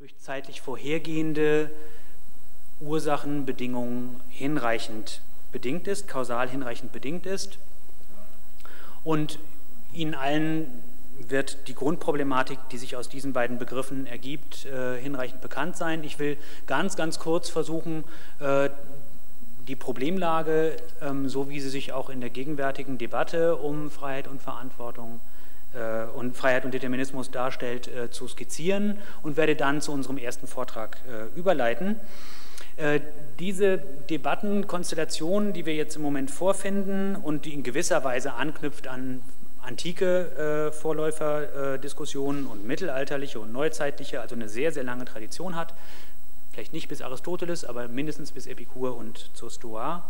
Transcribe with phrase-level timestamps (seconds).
[0.00, 1.70] durch zeitlich vorhergehende
[2.80, 5.20] Ursachenbedingungen hinreichend
[5.52, 7.58] bedingt ist, kausal hinreichend bedingt ist.
[9.04, 9.38] Und
[9.92, 10.68] Ihnen allen
[11.18, 16.02] wird die Grundproblematik, die sich aus diesen beiden Begriffen ergibt, äh, hinreichend bekannt sein.
[16.02, 18.04] Ich will ganz, ganz kurz versuchen,
[18.38, 18.70] äh,
[19.68, 24.40] die Problemlage, ähm, so wie sie sich auch in der gegenwärtigen Debatte um Freiheit und
[24.40, 25.20] Verantwortung
[26.16, 30.98] und Freiheit und Determinismus darstellt, äh, zu skizzieren und werde dann zu unserem ersten Vortrag
[31.08, 31.96] äh, überleiten.
[32.76, 33.00] Äh,
[33.38, 39.22] diese Debattenkonstellation, die wir jetzt im Moment vorfinden und die in gewisser Weise anknüpft an
[39.62, 45.74] antike äh, Vorläuferdiskussionen und mittelalterliche und neuzeitliche, also eine sehr, sehr lange Tradition hat,
[46.52, 50.04] vielleicht nicht bis Aristoteles, aber mindestens bis Epikur und zur Stoa.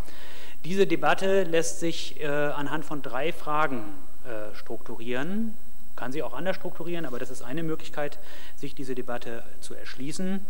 [0.65, 3.83] Diese Debatte lässt sich äh, anhand von drei Fragen
[4.25, 5.55] äh, strukturieren,
[5.97, 8.19] kann sie auch anders strukturieren, aber das ist eine Möglichkeit,
[8.57, 10.41] sich diese Debatte zu erschließen.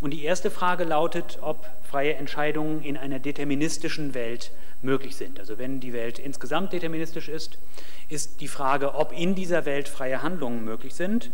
[0.00, 4.50] Und die erste Frage lautet, ob freie Entscheidungen in einer deterministischen Welt
[4.82, 5.38] möglich sind.
[5.38, 7.58] Also wenn die Welt insgesamt deterministisch ist,
[8.08, 11.30] ist die Frage, ob in dieser Welt freie Handlungen möglich sind.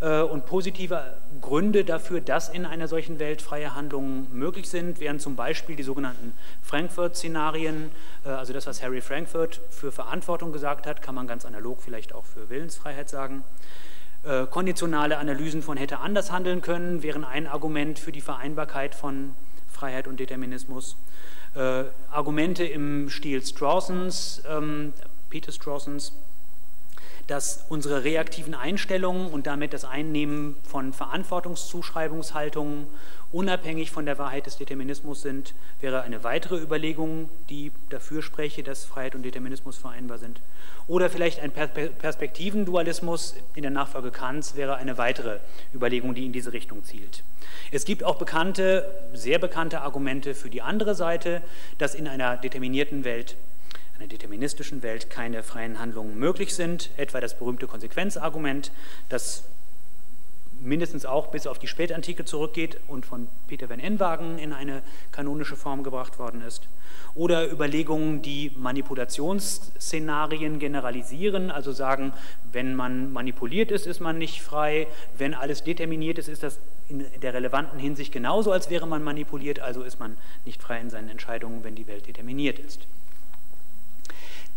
[0.00, 5.18] Äh, und positive Gründe dafür, dass in einer solchen Welt freie Handlungen möglich sind, wären
[5.18, 6.32] zum Beispiel die sogenannten
[6.62, 7.90] Frankfurt-Szenarien,
[8.24, 12.14] äh, also das, was Harry Frankfurt für Verantwortung gesagt hat, kann man ganz analog vielleicht
[12.14, 13.42] auch für Willensfreiheit sagen.
[14.22, 19.34] Äh, konditionale Analysen von hätte anders handeln können, wären ein Argument für die Vereinbarkeit von
[19.68, 20.96] Freiheit und Determinismus.
[22.12, 24.92] Argumente im Stil Strawsons, ähm,
[25.28, 26.12] Peter Strawsons,
[27.28, 32.86] dass unsere reaktiven Einstellungen und damit das Einnehmen von Verantwortungszuschreibungshaltungen
[33.30, 38.86] unabhängig von der Wahrheit des Determinismus sind, wäre eine weitere Überlegung, die dafür spreche, dass
[38.86, 40.40] Freiheit und Determinismus vereinbar sind.
[40.86, 45.38] Oder vielleicht ein Perspektivendualismus in der Nachfolge Kants wäre eine weitere
[45.74, 47.22] Überlegung, die in diese Richtung zielt.
[47.70, 51.42] Es gibt auch bekannte, sehr bekannte Argumente für die andere Seite,
[51.76, 53.36] dass in einer determinierten Welt
[53.98, 58.70] einer deterministischen Welt keine freien Handlungen möglich sind, etwa das berühmte Konsequenzargument,
[59.08, 59.44] das
[60.60, 64.82] mindestens auch bis auf die Spätantike zurückgeht und von Peter van Enwagen in eine
[65.12, 66.62] kanonische Form gebracht worden ist.
[67.14, 72.12] Oder Überlegungen, die Manipulationsszenarien generalisieren, also sagen,
[72.52, 74.86] wenn man manipuliert ist, ist man nicht frei,
[75.16, 79.60] wenn alles determiniert ist, ist das in der relevanten Hinsicht genauso, als wäre man manipuliert,
[79.60, 82.86] also ist man nicht frei in seinen Entscheidungen, wenn die Welt determiniert ist.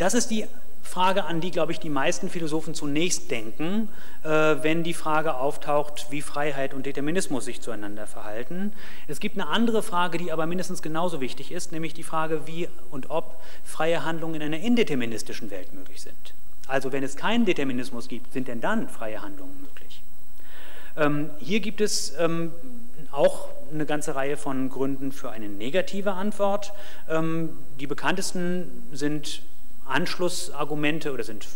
[0.01, 0.47] Das ist die
[0.81, 3.87] Frage, an die, glaube ich, die meisten Philosophen zunächst denken,
[4.23, 8.73] äh, wenn die Frage auftaucht, wie Freiheit und Determinismus sich zueinander verhalten.
[9.07, 12.67] Es gibt eine andere Frage, die aber mindestens genauso wichtig ist, nämlich die Frage, wie
[12.89, 16.33] und ob freie Handlungen in einer indeterministischen Welt möglich sind.
[16.67, 20.01] Also wenn es keinen Determinismus gibt, sind denn dann freie Handlungen möglich?
[20.97, 22.51] Ähm, hier gibt es ähm,
[23.11, 26.73] auch eine ganze Reihe von Gründen für eine negative Antwort.
[27.07, 29.43] Ähm, die bekanntesten sind
[29.91, 31.47] Anschlussargumente oder sind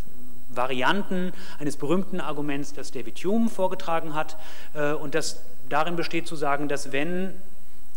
[0.50, 4.38] Varianten eines berühmten Arguments, das David Hume vorgetragen hat
[4.74, 7.34] äh, und das darin besteht zu sagen, dass wenn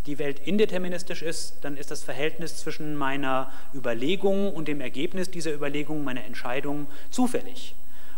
[0.07, 5.53] die Welt indeterministisch ist, dann ist das Verhältnis zwischen meiner Überlegung und dem Ergebnis dieser
[5.53, 7.75] Überlegung, meiner Entscheidung, zufällig.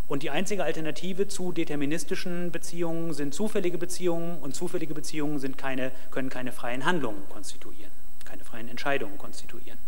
[0.07, 6.31] Und die einzige Alternative zu deterministischen Beziehungen sind zufällige Beziehungen und zufällige Beziehungen keine, können
[6.31, 7.93] keine freien Handlungen konstituieren,
[8.25, 9.79] keine freien Entscheidungen konstituieren.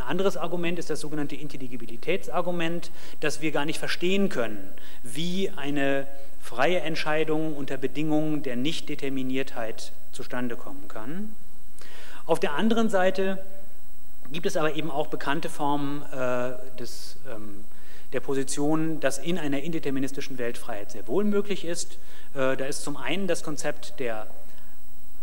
[0.00, 2.90] Ein anderes Argument ist das sogenannte Intelligibilitätsargument,
[3.20, 4.72] dass wir gar nicht verstehen können,
[5.02, 6.06] wie eine
[6.40, 11.36] freie Entscheidung unter Bedingungen der Nichtdeterminiertheit zustande kommen kann.
[12.24, 13.44] Auf der anderen Seite
[14.32, 17.64] gibt es aber eben auch bekannte Formen äh, des, ähm,
[18.14, 21.98] der Position, dass in einer indeterministischen Welt Freiheit sehr wohl möglich ist.
[22.34, 24.28] Äh, da ist zum einen das Konzept der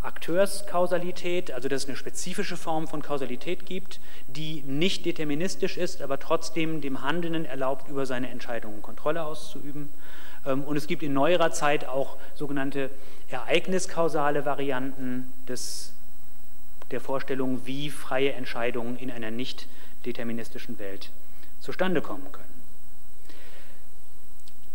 [0.08, 6.18] Akteurskausalität, also dass es eine spezifische Form von Kausalität gibt, die nicht deterministisch ist, aber
[6.18, 9.90] trotzdem dem Handelnden erlaubt, über seine Entscheidungen Kontrolle auszuüben.
[10.46, 12.90] Ähm, und es gibt in neuerer Zeit auch sogenannte
[13.30, 15.94] ereigniskausale Varianten des,
[16.92, 19.68] der Vorstellung, wie freie Entscheidungen in einer nicht
[20.06, 21.12] deterministischen Welt
[21.60, 22.48] zustande kommen können.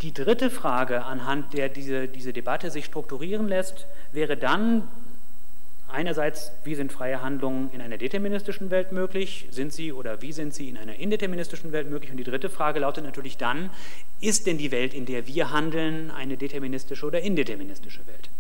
[0.02, 4.88] Die dritte Frage, anhand der diese, diese Debatte sich strukturieren lässt, wäre dann
[5.92, 9.46] Einerseits, wie sind freie Handlungen in einer deterministischen Welt möglich?
[9.50, 12.10] Sind sie oder wie sind sie in einer indeterministischen Welt möglich?
[12.10, 13.68] Und die dritte Frage lautet natürlich dann,
[14.20, 18.30] ist denn die Welt, in der wir handeln, eine deterministische oder indeterministische Welt?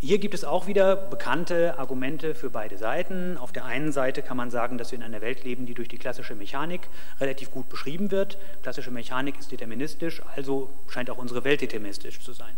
[0.00, 3.36] Hier gibt es auch wieder bekannte Argumente für beide Seiten.
[3.36, 5.88] Auf der einen Seite kann man sagen, dass wir in einer Welt leben, die durch
[5.88, 6.82] die klassische Mechanik
[7.20, 8.38] relativ gut beschrieben wird.
[8.62, 12.52] Klassische Mechanik ist deterministisch, also scheint auch unsere Welt deterministisch zu sein.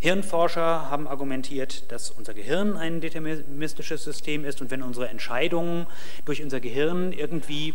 [0.00, 5.86] Hirnforscher haben argumentiert, dass unser Gehirn ein deterministisches System ist und wenn unsere Entscheidungen
[6.24, 7.74] durch unser Gehirn irgendwie,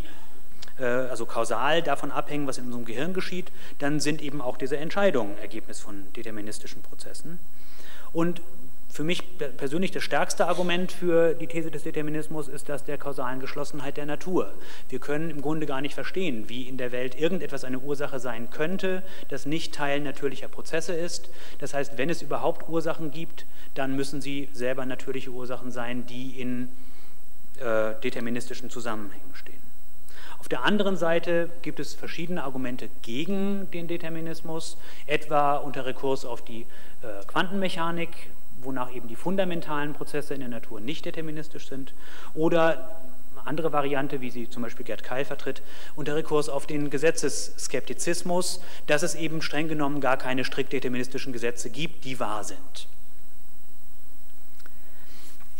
[0.80, 4.78] äh, also kausal davon abhängen, was in unserem Gehirn geschieht, dann sind eben auch diese
[4.78, 7.38] Entscheidungen Ergebnis von deterministischen Prozessen.
[8.12, 8.42] Und
[8.96, 13.42] für mich persönlich das stärkste Argument für die These des Determinismus ist das der kausalen
[13.42, 14.54] Geschlossenheit der Natur.
[14.88, 18.50] Wir können im Grunde gar nicht verstehen, wie in der Welt irgendetwas eine Ursache sein
[18.52, 21.30] könnte, das nicht Teil natürlicher Prozesse ist.
[21.60, 26.40] Das heißt, wenn es überhaupt Ursachen gibt, dann müssen sie selber natürliche Ursachen sein, die
[26.40, 26.70] in
[27.60, 29.66] äh, deterministischen Zusammenhängen stehen.
[30.40, 36.46] Auf der anderen Seite gibt es verschiedene Argumente gegen den Determinismus, etwa unter Rekurs auf
[36.46, 36.62] die
[37.02, 38.10] äh, Quantenmechanik,
[38.62, 41.94] wonach eben die fundamentalen Prozesse in der Natur nicht deterministisch sind,
[42.34, 43.02] oder
[43.46, 45.62] andere Variante, wie sie zum Beispiel Gerd Keil vertritt,
[45.96, 51.70] unter Rekurs auf den Gesetzesskeptizismus, dass es eben streng genommen gar keine strikt deterministischen Gesetze
[51.70, 52.88] gibt, die wahr sind.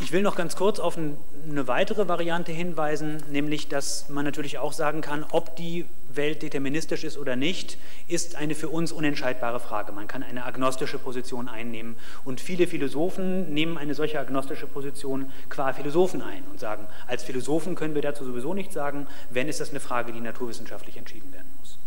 [0.02, 4.74] Ich will noch ganz kurz auf eine weitere Variante hinweisen, nämlich dass man natürlich auch
[4.74, 5.86] sagen kann, ob die
[6.18, 7.78] Welt deterministisch ist oder nicht,
[8.08, 9.92] ist eine für uns unentscheidbare Frage.
[9.92, 15.74] Man kann eine agnostische Position einnehmen und viele Philosophen nehmen eine solche agnostische Position qua
[15.74, 19.72] Philosophen ein und sagen, als Philosophen können wir dazu sowieso nichts sagen, wenn ist das
[19.72, 21.78] eine Frage, die naturwissenschaftlich entschieden werden muss.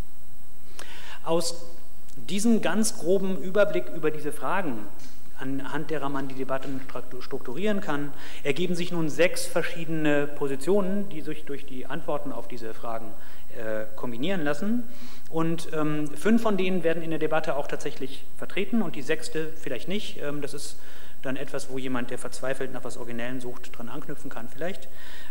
[1.23, 1.65] Aus
[2.15, 4.87] diesem ganz groben Überblick über diese Fragen
[5.39, 6.81] anhand derer man die Debatten
[7.21, 8.11] strukturieren kann,
[8.43, 13.13] ergeben sich nun sechs verschiedene Positionen, die sich durch die Antworten auf diese Fragen
[13.95, 14.83] kombinieren lassen.
[15.29, 19.51] Und ähm, fünf von denen werden in der Debatte auch tatsächlich vertreten und die sechste
[19.55, 20.19] vielleicht nicht.
[20.21, 20.77] Ähm, das ist
[21.21, 24.87] dann etwas, wo jemand, der verzweifelt nach was Originellen sucht, dran anknüpfen kann vielleicht.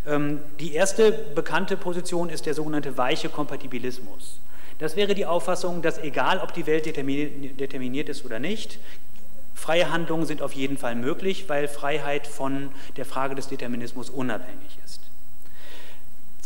[0.06, 4.40] Ähm, die erste bekannte Position ist der sogenannte weiche Kompatibilismus.
[4.78, 8.78] Das wäre die Auffassung, dass egal, ob die Welt determiniert ist oder nicht,
[9.58, 14.78] Freie Handlungen sind auf jeden Fall möglich, weil Freiheit von der Frage des Determinismus unabhängig
[14.84, 15.00] ist.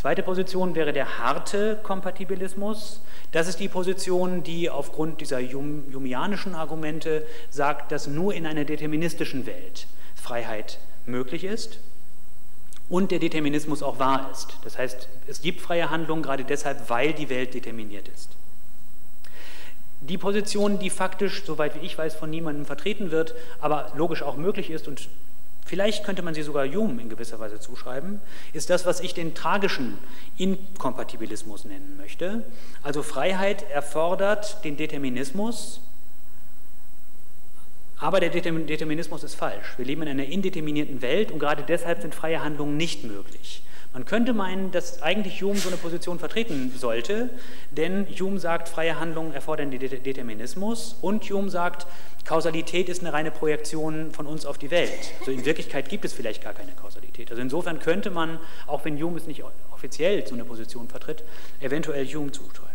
[0.03, 2.99] Zweite Position wäre der harte Kompatibilismus.
[3.31, 9.45] Das ist die Position, die aufgrund dieser Humianischen Argumente sagt, dass nur in einer deterministischen
[9.45, 11.79] Welt Freiheit möglich ist
[12.89, 14.57] und der Determinismus auch wahr ist.
[14.65, 18.31] Das heißt, es gibt freie Handlungen gerade deshalb, weil die Welt determiniert ist.
[20.01, 24.35] Die Position, die faktisch, soweit wie ich weiß, von niemandem vertreten wird, aber logisch auch
[24.35, 25.07] möglich ist und
[25.65, 28.19] vielleicht könnte man sie sogar Hume in gewisser Weise zuschreiben,
[28.53, 29.97] ist das, was ich den tragischen
[30.37, 32.43] Inkompatibilismus nennen möchte.
[32.81, 35.81] Also Freiheit erfordert den Determinismus,
[37.97, 39.77] aber der Determinismus ist falsch.
[39.77, 43.63] Wir leben in einer indeterminierten Welt und gerade deshalb sind freie Handlungen nicht möglich.
[43.93, 47.29] Man könnte meinen, dass eigentlich Hume so eine Position vertreten sollte,
[47.69, 51.85] denn Hume sagt, freie Handlungen erfordern den Determinismus und Hume sagt,
[52.25, 55.11] Kausalität ist eine reine Projektion von uns auf die Welt.
[55.19, 57.29] Also in Wirklichkeit gibt es vielleicht gar keine Kausalität.
[57.29, 61.23] Also insofern könnte man, auch wenn Hume es nicht offiziell so eine Position vertritt,
[61.61, 62.72] eventuell Hume zuschreiben.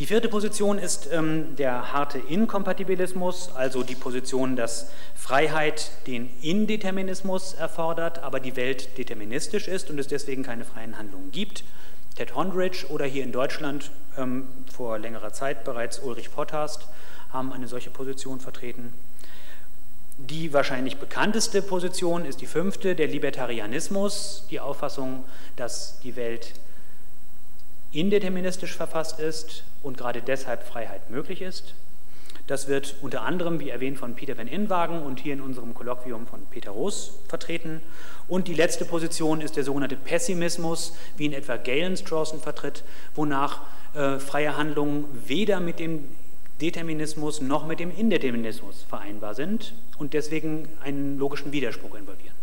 [0.00, 7.52] Die vierte Position ist ähm, der harte Inkompatibilismus, also die Position, dass Freiheit den Indeterminismus
[7.52, 11.64] erfordert, aber die Welt deterministisch ist und es deswegen keine freien Handlungen gibt.
[12.16, 16.88] Ted Hondridge oder hier in Deutschland ähm, vor längerer Zeit bereits Ulrich Potthast
[17.30, 18.94] haben eine solche Position vertreten.
[20.16, 25.24] Die wahrscheinlich bekannteste Position ist die fünfte, der Libertarianismus, die Auffassung,
[25.56, 26.54] dass die Welt
[27.92, 31.74] indeterministisch verfasst ist und gerade deshalb Freiheit möglich ist.
[32.46, 36.26] Das wird unter anderem, wie erwähnt, von Peter van Inwagen und hier in unserem Kolloquium
[36.26, 37.80] von Peter Roos vertreten.
[38.26, 42.82] Und die letzte Position ist der sogenannte Pessimismus, wie ihn etwa Galen Strawson vertritt,
[43.14, 43.60] wonach
[43.94, 46.08] äh, freie Handlungen weder mit dem
[46.60, 52.39] Determinismus noch mit dem Indeterminismus vereinbar sind und deswegen einen logischen Widerspruch involvieren.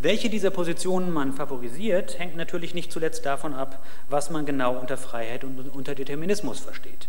[0.00, 4.96] Welche dieser Positionen man favorisiert, hängt natürlich nicht zuletzt davon ab, was man genau unter
[4.96, 7.08] Freiheit und unter Determinismus versteht.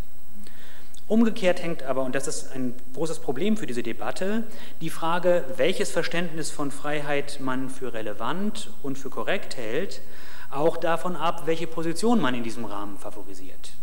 [1.08, 4.44] Umgekehrt hängt aber, und das ist ein großes Problem für diese Debatte,
[4.82, 10.02] die Frage, welches Verständnis von Freiheit man für relevant und für korrekt hält,
[10.50, 13.74] auch davon ab, welche Position man in diesem Rahmen favorisiert.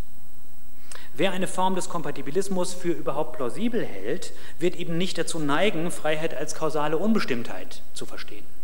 [1.14, 6.34] Wer eine Form des Kompatibilismus für überhaupt plausibel hält, wird eben nicht dazu neigen, Freiheit
[6.34, 8.55] als kausale Unbestimmtheit zu verstehen.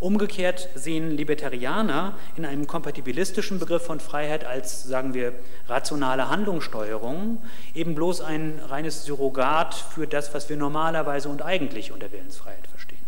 [0.00, 5.32] Umgekehrt sehen Libertarianer in einem kompatibilistischen Begriff von Freiheit als, sagen wir,
[5.68, 7.42] rationale Handlungssteuerung
[7.74, 12.98] eben bloß ein reines Surrogat für das, was wir normalerweise und eigentlich unter Willensfreiheit verstehen.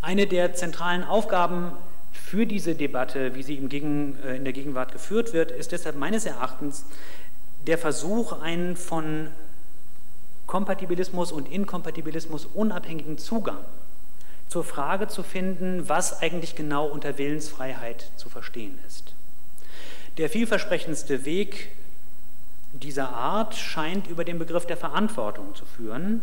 [0.00, 1.72] Eine der zentralen Aufgaben
[2.12, 6.84] für diese Debatte, wie sie äh, in der Gegenwart geführt wird, ist deshalb meines Erachtens
[7.66, 9.28] der Versuch, einen von
[10.46, 13.58] Kompatibilismus und Inkompatibilismus unabhängigen Zugang
[14.48, 19.14] zur Frage zu finden, was eigentlich genau unter Willensfreiheit zu verstehen ist.
[20.18, 21.70] Der vielversprechendste Weg
[22.72, 26.22] dieser Art scheint über den Begriff der Verantwortung zu führen,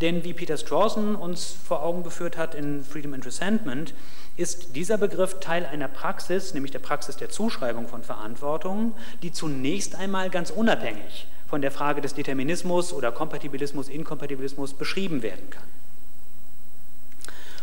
[0.00, 3.94] denn wie Peter Strawson uns vor Augen geführt hat in Freedom and Resentment,
[4.36, 9.94] ist dieser Begriff Teil einer Praxis, nämlich der Praxis der Zuschreibung von Verantwortung, die zunächst
[9.94, 15.81] einmal ganz unabhängig von der Frage des Determinismus oder Kompatibilismus, Inkompatibilismus beschrieben werden kann.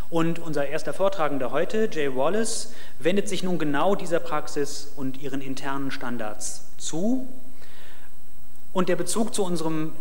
[0.10, 5.40] Und unser erster Vortragender heute, Jay Wallace, wendet sich nun genau dieser Praxis und ihren
[5.40, 7.28] internen Standards zu.
[8.74, 9.94] Und der Bezug zu unserem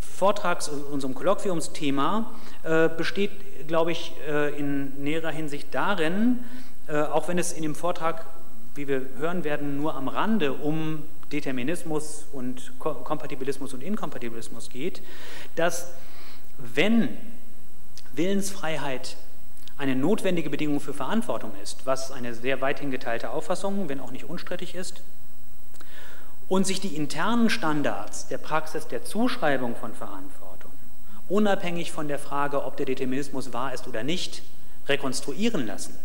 [0.00, 2.32] Vortrags-, unserem Kolloquiumsthema
[2.62, 6.40] äh, besteht, glaube ich, äh, in näherer Hinsicht darin,
[6.88, 8.24] äh, auch wenn es in dem Vortrag,
[8.74, 15.02] wie wir hören werden, nur am Rande um Determinismus und Ko Kompatibilismus und Inkompatibilismus geht,
[15.56, 15.92] dass
[16.58, 17.08] wenn
[18.14, 19.16] Willensfreiheit
[19.82, 24.26] eine notwendige Bedingung für Verantwortung ist, was eine sehr weithin geteilte Auffassung, wenn auch nicht
[24.26, 25.02] unstrittig ist,
[26.48, 30.70] und sich die internen Standards der Praxis der Zuschreibung von Verantwortung,
[31.28, 34.44] unabhängig von der Frage, ob der Determinismus wahr ist oder nicht,
[34.86, 35.98] rekonstruieren lassen,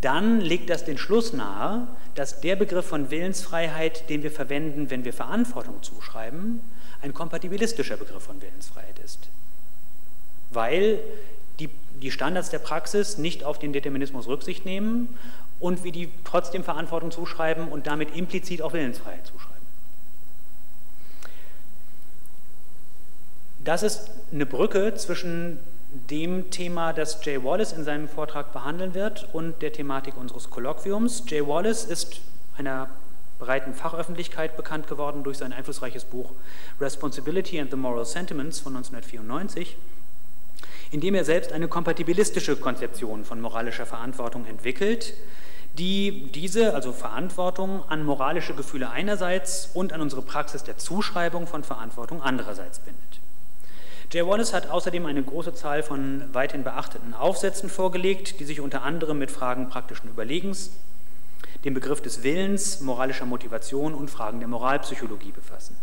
[0.00, 5.04] dann legt das den Schluss nahe, dass der Begriff von Willensfreiheit, den wir verwenden, wenn
[5.04, 6.60] wir Verantwortung zuschreiben,
[7.02, 9.28] ein kompatibilistischer Begriff von Willensfreiheit ist.
[10.48, 11.00] Weil
[12.02, 15.16] die Standards der Praxis nicht auf den Determinismus Rücksicht nehmen
[15.58, 19.60] und wie die trotzdem Verantwortung zuschreiben und damit implizit auch Willensfreiheit zuschreiben.
[23.62, 25.58] Das ist eine Brücke zwischen
[26.08, 31.24] dem Thema, das Jay Wallace in seinem Vortrag behandeln wird und der Thematik unseres Kolloquiums.
[31.26, 32.20] Jay Wallace ist
[32.56, 32.88] einer
[33.38, 36.30] breiten Fachöffentlichkeit bekannt geworden durch sein einflussreiches Buch
[36.80, 39.76] Responsibility and the Moral Sentiments von 1994
[40.90, 45.14] indem er selbst eine kompatibilistische Konzeption von moralischer Verantwortung entwickelt,
[45.78, 51.62] die diese, also Verantwortung, an moralische Gefühle einerseits und an unsere Praxis der Zuschreibung von
[51.62, 53.20] Verantwortung andererseits bindet.
[54.12, 58.82] Jay Wallace hat außerdem eine große Zahl von weithin beachteten Aufsätzen vorgelegt, die sich unter
[58.82, 60.72] anderem mit Fragen praktischen Überlegens,
[61.64, 65.76] dem Begriff des Willens, moralischer Motivation und Fragen der Moralpsychologie befassen.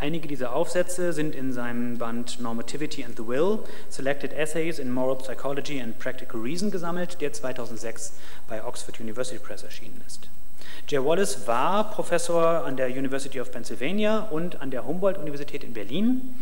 [0.00, 3.58] Einige dieser Aufsätze sind in seinem Band Normativity and the Will,
[3.90, 8.14] Selected Essays in Moral Psychology and Practical Reason gesammelt, der 2006
[8.48, 10.30] bei Oxford University Press erschienen ist.
[10.88, 16.34] Jay Wallace war Professor an der University of Pennsylvania und an der Humboldt-Universität in Berlin,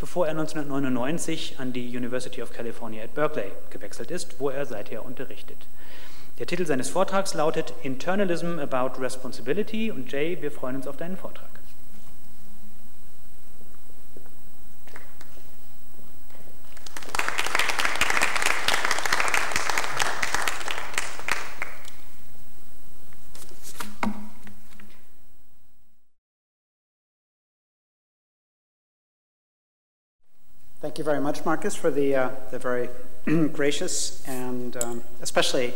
[0.00, 5.04] bevor er 1999 an die University of California at Berkeley gewechselt ist, wo er seither
[5.04, 5.66] unterrichtet.
[6.38, 11.18] Der Titel seines Vortrags lautet Internalism about Responsibility und Jay, wir freuen uns auf deinen
[11.18, 11.61] Vortrag.
[30.82, 32.88] Thank you very much, Marcus, for the, uh, the very
[33.52, 35.74] gracious and um, especially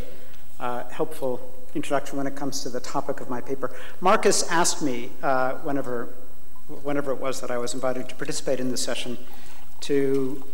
[0.58, 3.70] uh, helpful introduction when it comes to the topic of my paper.
[4.00, 6.08] Marcus asked me, uh, whenever,
[6.82, 9.16] whenever it was that I was invited to participate in this session,
[9.82, 10.44] to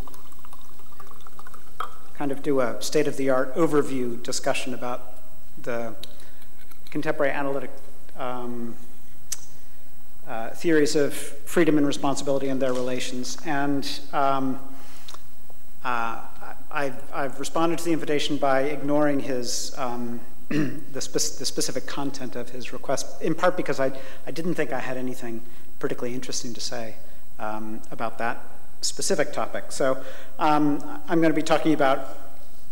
[2.12, 5.14] kind of do a state of the art overview discussion about
[5.62, 5.94] the
[6.90, 7.70] contemporary analytic
[8.18, 8.76] um,
[10.26, 13.38] uh, theories of freedom and responsibility and their relations.
[13.44, 14.60] And um,
[15.84, 16.20] uh,
[16.70, 22.36] I've, I've, responded to the invitation by ignoring his um, the, spe- the, specific content
[22.36, 23.92] of his request, in part because I,
[24.26, 25.42] I didn't think I had anything
[25.78, 26.94] particularly interesting to say
[27.38, 28.44] um, about that
[28.80, 29.72] specific topic.
[29.72, 30.02] So
[30.38, 32.18] um, I'm going to be talking about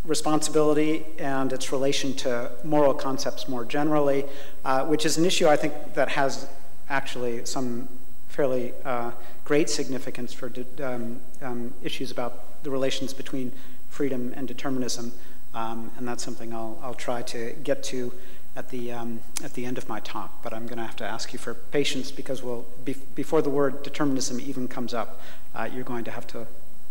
[0.05, 4.25] responsibility and its relation to moral concepts more generally,
[4.65, 6.49] uh, which is an issue I think that has
[6.91, 7.89] actually some
[8.29, 9.13] fairly uh,
[9.45, 13.53] great significance for um, um, issues about the relations between
[13.89, 15.13] freedom and determinism,
[15.55, 18.13] um, and that's something I'll, I'll try to get to
[18.57, 21.05] at the, um, at the end of my talk, but I'm going to have to
[21.05, 25.21] ask you for patience because we'll, be, before the word determinism even comes up,
[25.55, 26.47] uh, you're going to have to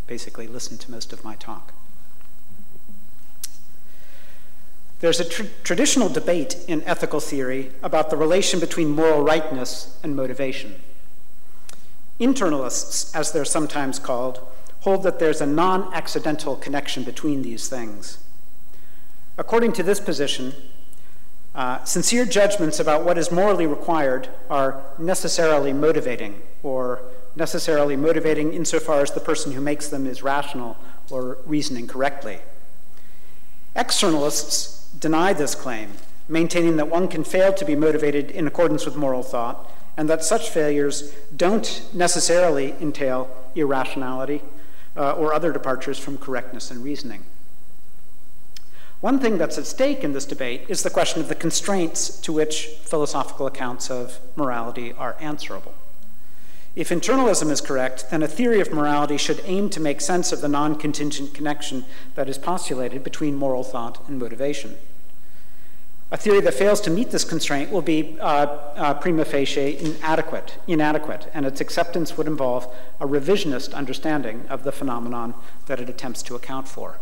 [0.07, 1.73] basically listen to most of my talk.
[4.99, 10.15] There's a tr- traditional debate in ethical theory about the relation between moral rightness and
[10.15, 10.81] motivation.
[12.19, 14.45] Internalists, as they're sometimes called,
[14.81, 18.23] hold that there's a non accidental connection between these things.
[19.37, 20.53] According to this position,
[21.55, 27.01] uh, sincere judgments about what is morally required are necessarily motivating, or
[27.37, 30.75] necessarily motivating insofar as the person who makes them is rational
[31.09, 32.39] or reasoning correctly.
[33.77, 35.91] Externalists deny this claim,
[36.27, 40.23] maintaining that one can fail to be motivated in accordance with moral thought, and that
[40.23, 44.41] such failures don't necessarily entail irrationality
[44.95, 47.25] uh, or other departures from correctness and reasoning.
[49.01, 52.33] One thing that's at stake in this debate is the question of the constraints to
[52.33, 55.73] which philosophical accounts of morality are answerable.
[56.75, 60.41] If internalism is correct, then a theory of morality should aim to make sense of
[60.41, 64.77] the non contingent connection that is postulated between moral thought and motivation.
[66.11, 70.57] A theory that fails to meet this constraint will be uh, uh, prima facie inadequate,
[70.67, 72.67] inadequate, and its acceptance would involve
[72.99, 75.35] a revisionist understanding of the phenomenon
[75.67, 76.97] that it attempts to account for.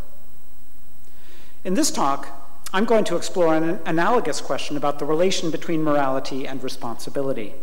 [1.63, 2.27] In this talk,
[2.73, 7.53] I'm going to explore an analogous question about the relation between morality and responsibility.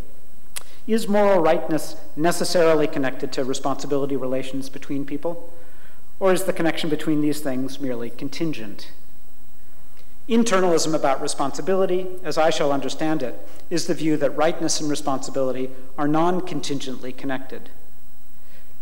[0.87, 5.53] Is moral rightness necessarily connected to responsibility relations between people?
[6.21, 8.93] Or is the connection between these things merely contingent?
[10.29, 15.71] Internalism about responsibility, as I shall understand it, is the view that rightness and responsibility
[15.99, 17.69] are non contingently connected.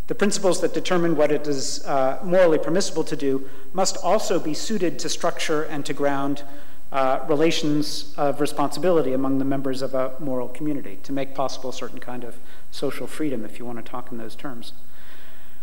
[0.07, 4.55] The principles that determine what it is uh, morally permissible to do must also be
[4.55, 6.45] suited to structure and to ground
[6.93, 11.73] uh, relations of responsibility among the members of a moral community to make possible a
[11.73, 12.37] certain kind of
[12.71, 14.75] social freedom, if you want to talk in those terms.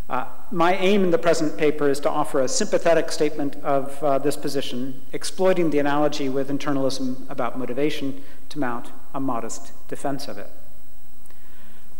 [0.09, 4.17] Uh, my aim in the present paper is to offer a sympathetic statement of uh,
[4.17, 10.39] this position, exploiting the analogy with internalism about motivation to mount a modest defense of
[10.39, 10.49] it.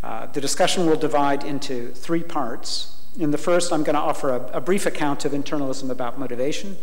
[0.02, 3.00] Uh, the discussion will divide into three parts.
[3.20, 6.78] In the first, I'm going to offer a, a brief account of internalism about motivation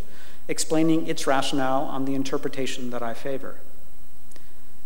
[0.48, 3.56] explaining its rationale on the interpretation that I favor.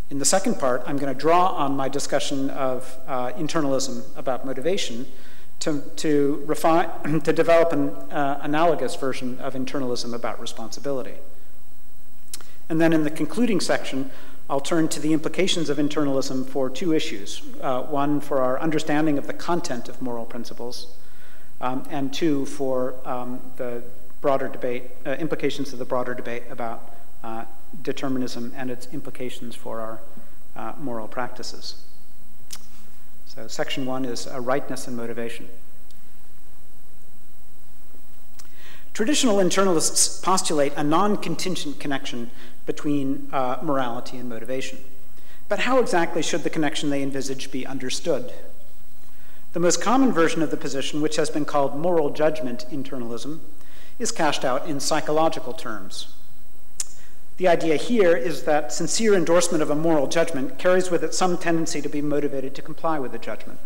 [0.08, 4.46] In the second part, I'm going to draw on my discussion of uh, internalism about
[4.46, 5.06] motivation
[5.60, 11.14] to, to, refine, to develop an uh, analogous version of internalism about responsibility.
[12.68, 14.10] And then in the concluding section,
[14.48, 19.16] I'll turn to the implications of internalism for two issues uh, one, for our understanding
[19.16, 20.94] of the content of moral principles,
[21.60, 23.82] um, and two, for um, the
[24.20, 26.90] broader debate, uh, implications of the broader debate about
[27.22, 27.44] uh,
[27.82, 30.00] determinism and its implications for our
[30.56, 31.82] uh, moral practices.
[33.26, 35.48] So, section one is a rightness and motivation.
[38.92, 42.30] Traditional internalists postulate a non contingent connection
[42.66, 44.78] between uh, morality and motivation.
[45.48, 48.32] But how exactly should the connection they envisage be understood?
[49.52, 53.40] The most common version of the position, which has been called moral judgment internalism,
[53.98, 56.14] is cashed out in psychological terms.
[57.36, 61.38] The idea here is that sincere endorsement of a moral judgment carries with it some
[61.38, 63.58] tendency to be motivated to comply with the judgment.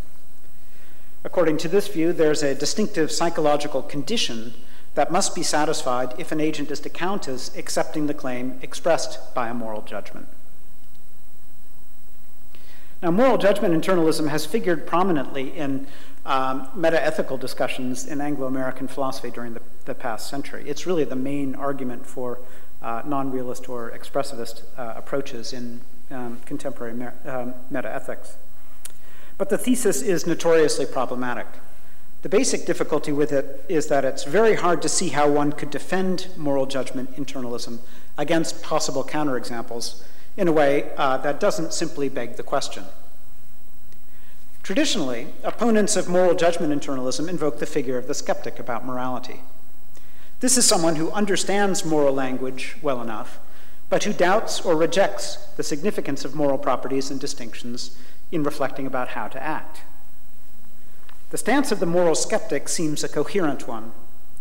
[1.25, 4.55] According to this view, there's a distinctive psychological condition
[4.95, 9.35] that must be satisfied if an agent is to count as accepting the claim expressed
[9.35, 10.29] by a moral judgment.
[13.03, 15.87] Now, moral judgment internalism has figured prominently in
[16.25, 20.65] um, meta-ethical discussions in Anglo-American philosophy during the, the, past century.
[20.67, 22.39] It's really the main argument for
[22.81, 26.95] uh, non-realist or expressivist uh, approaches in um, contemporary
[27.27, 28.37] um, meta-ethics.
[29.37, 31.47] But the thesis is notoriously problematic.
[32.25, 35.69] The basic difficulty with it is that it's very hard to see how one could
[35.69, 37.81] defend moral judgment internalism
[38.17, 40.03] against possible counterexamples
[40.35, 42.85] in a way uh, that doesn't simply beg the question.
[44.63, 49.43] Traditionally, opponents of moral judgment internalism invoke the figure of the skeptic about morality.
[50.41, 53.39] This is someone who understands moral language well enough,
[53.91, 57.95] but who doubts or rejects the significance of moral properties and distinctions
[58.33, 59.83] in reflecting about how to act.
[61.35, 63.91] The stance of the moral skeptic seems a coherent one,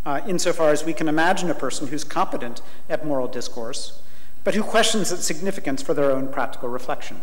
[0.06, 4.00] uh, insofar as we can imagine a person who's competent at moral discourse,
[4.44, 7.22] but who questions its significance for their own practical reflection.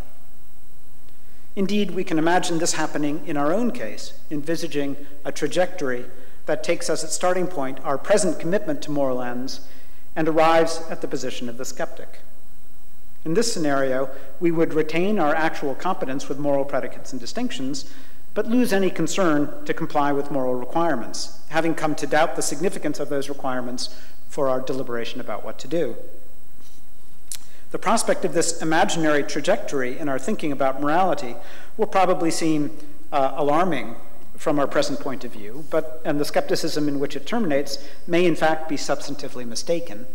[1.54, 6.06] Indeed, we can imagine this happening in our own case, envisaging a trajectory
[6.46, 9.60] that takes as its starting point our present commitment to moral ends
[10.16, 12.18] and arrives at the position of the skeptic.
[13.24, 17.88] In this scenario, we would retain our actual competence with moral predicates and distinctions,
[18.34, 23.00] but lose any concern to comply with moral requirements, having come to doubt the significance
[23.00, 23.94] of those requirements
[24.28, 25.96] for our deliberation about what to do.
[27.72, 31.36] The prospect of this imaginary trajectory in our thinking about morality
[31.76, 32.76] will probably seem
[33.12, 33.96] uh, alarming
[34.36, 38.24] from our present point of view, but and the skepticism in which it terminates may
[38.24, 40.06] in fact be substantively mistaken.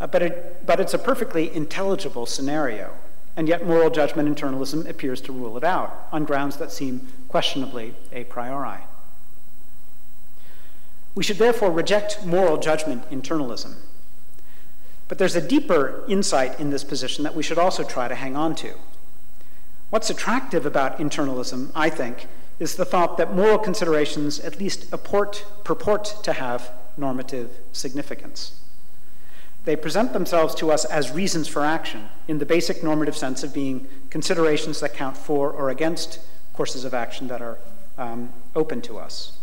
[0.00, 2.92] Uh, but, it, but it's a perfectly intelligible scenario,
[3.36, 7.94] and yet moral judgment internalism appears to rule it out on grounds that seem questionably
[8.12, 8.80] a priori.
[11.14, 13.74] We should therefore reject moral judgment internalism.
[15.08, 18.34] But there's a deeper insight in this position that we should also try to hang
[18.34, 18.74] on to.
[19.90, 22.26] What's attractive about internalism, I think,
[22.58, 28.58] is the thought that moral considerations at least purport, purport to have normative significance.
[29.64, 33.54] They present themselves to us as reasons for action in the basic normative sense of
[33.54, 36.18] being considerations that count for or against
[36.52, 37.58] courses of action that are
[37.96, 39.38] um, open to us.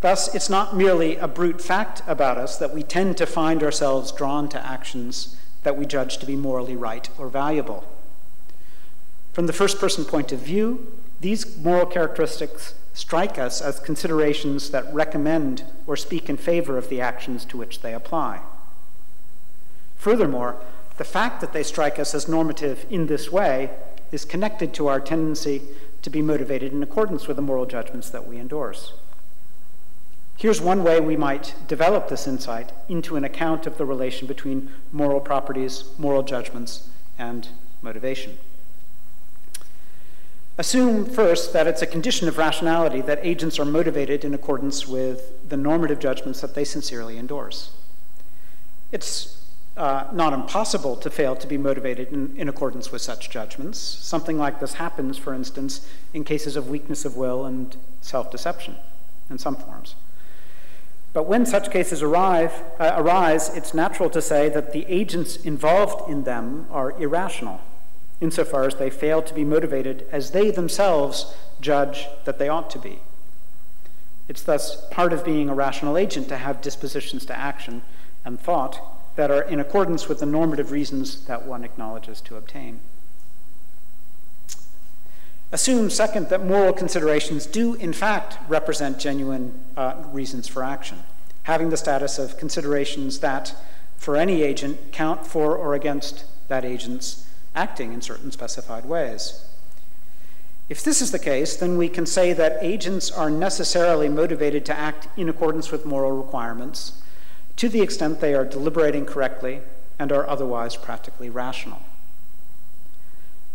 [0.00, 4.12] Thus, it's not merely a brute fact about us that we tend to find ourselves
[4.12, 7.84] drawn to actions that we judge to be morally right or valuable.
[9.32, 14.92] From the first person point of view, these moral characteristics strike us as considerations that
[14.92, 18.40] recommend or speak in favor of the actions to which they apply.
[20.04, 20.56] Furthermore,
[20.98, 23.70] the fact that they strike us as normative in this way
[24.12, 25.62] is connected to our tendency
[26.02, 28.92] to be motivated in accordance with the moral judgments that we endorse.
[30.36, 34.70] Here's one way we might develop this insight into an account of the relation between
[34.92, 37.48] moral properties, moral judgments, and
[37.80, 38.36] motivation.
[40.58, 45.48] Assume first that it's a condition of rationality that agents are motivated in accordance with
[45.48, 47.70] the normative judgments that they sincerely endorse.
[48.92, 49.40] It's
[49.76, 53.78] uh, not impossible to fail to be motivated in, in accordance with such judgments.
[53.78, 58.76] Something like this happens, for instance, in cases of weakness of will and self deception
[59.28, 59.96] in some forms.
[61.12, 66.10] But when such cases arrive, uh, arise, it's natural to say that the agents involved
[66.10, 67.60] in them are irrational
[68.20, 72.78] insofar as they fail to be motivated as they themselves judge that they ought to
[72.78, 73.00] be.
[74.28, 77.82] It's thus part of being a rational agent to have dispositions to action
[78.24, 82.80] and thought that are in accordance with the normative reasons that one acknowledges to obtain.
[85.52, 90.98] Assume, second, that moral considerations do, in fact, represent genuine uh, reasons for action,
[91.44, 93.54] having the status of considerations that,
[93.96, 99.44] for any agent, count for or against that agent's acting in certain specified ways.
[100.68, 104.76] If this is the case, then we can say that agents are necessarily motivated to
[104.76, 107.00] act in accordance with moral requirements
[107.56, 109.60] to the extent they are deliberating correctly
[109.98, 111.80] and are otherwise practically rational.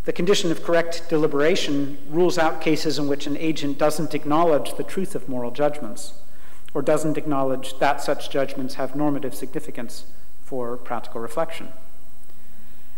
[0.06, 4.84] The condition of correct deliberation rules out cases in which an agent doesn't acknowledge the
[4.84, 6.14] truth of moral judgments
[6.74, 10.06] or doesn't acknowledge that such judgments have normative significance
[10.44, 11.70] for practical reflection.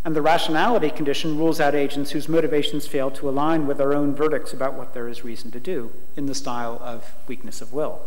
[0.03, 4.15] And the rationality condition rules out agents whose motivations fail to align with their own
[4.15, 8.01] verdicts about what there is reason to do in the style of weakness of will.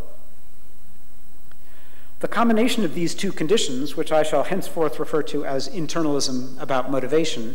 [2.24, 6.90] The combination of these two conditions, which I shall henceforth refer to as internalism about
[6.90, 7.54] motivation,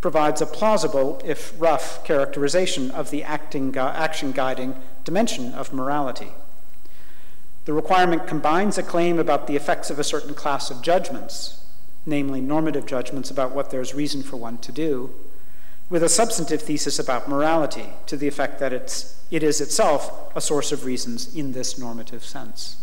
[0.00, 6.32] provides a plausible, if rough, characterization of the acting, action guiding dimension of morality.
[7.66, 11.64] The requirement combines a claim about the effects of a certain class of judgments,
[12.04, 15.14] namely normative judgments about what there's reason for one to do,
[15.88, 20.40] with a substantive thesis about morality to the effect that it's, it is itself a
[20.40, 22.76] source of reasons in this normative sense.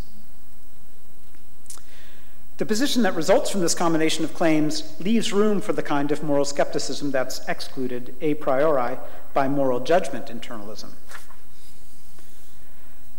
[2.57, 6.23] The position that results from this combination of claims leaves room for the kind of
[6.23, 8.97] moral skepticism that's excluded a priori
[9.35, 10.93] by moral judgment internalism.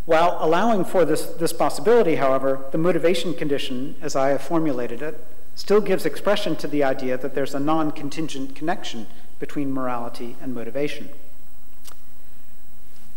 [0.07, 5.25] While allowing for this, this possibility, however, the motivation condition, as I have formulated it,
[5.55, 9.07] still gives expression to the idea that there's a non contingent connection
[9.39, 11.11] between morality and motivation.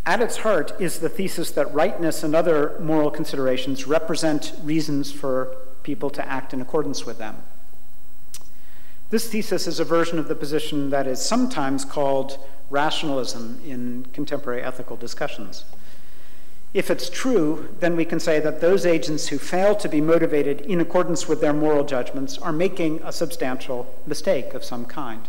[0.04, 5.56] At its heart is the thesis that rightness and other moral considerations represent reasons for
[5.82, 7.36] people to act in accordance with them.
[9.10, 12.38] This thesis is a version of the position that is sometimes called
[12.70, 15.64] rationalism in contemporary ethical discussions.
[16.72, 20.62] If it's true, then we can say that those agents who fail to be motivated
[20.62, 25.28] in accordance with their moral judgments are making a substantial mistake of some kind.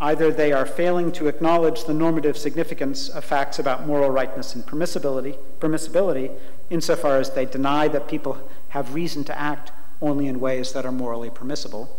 [0.00, 4.64] Either they are failing to acknowledge the normative significance of facts about moral rightness and
[4.64, 6.30] permissibility, permissibility
[6.70, 10.92] insofar as they deny that people have reason to act only in ways that are
[10.92, 11.98] morally permissible,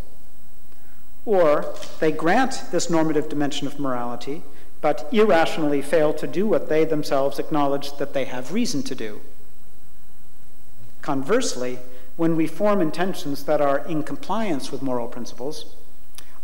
[1.26, 4.42] or they grant this normative dimension of morality
[4.82, 9.22] but irrationally fail to do what they themselves acknowledge that they have reason to do.
[11.02, 11.80] Conversely,
[12.16, 15.76] when we form intentions that are in compliance with moral principles,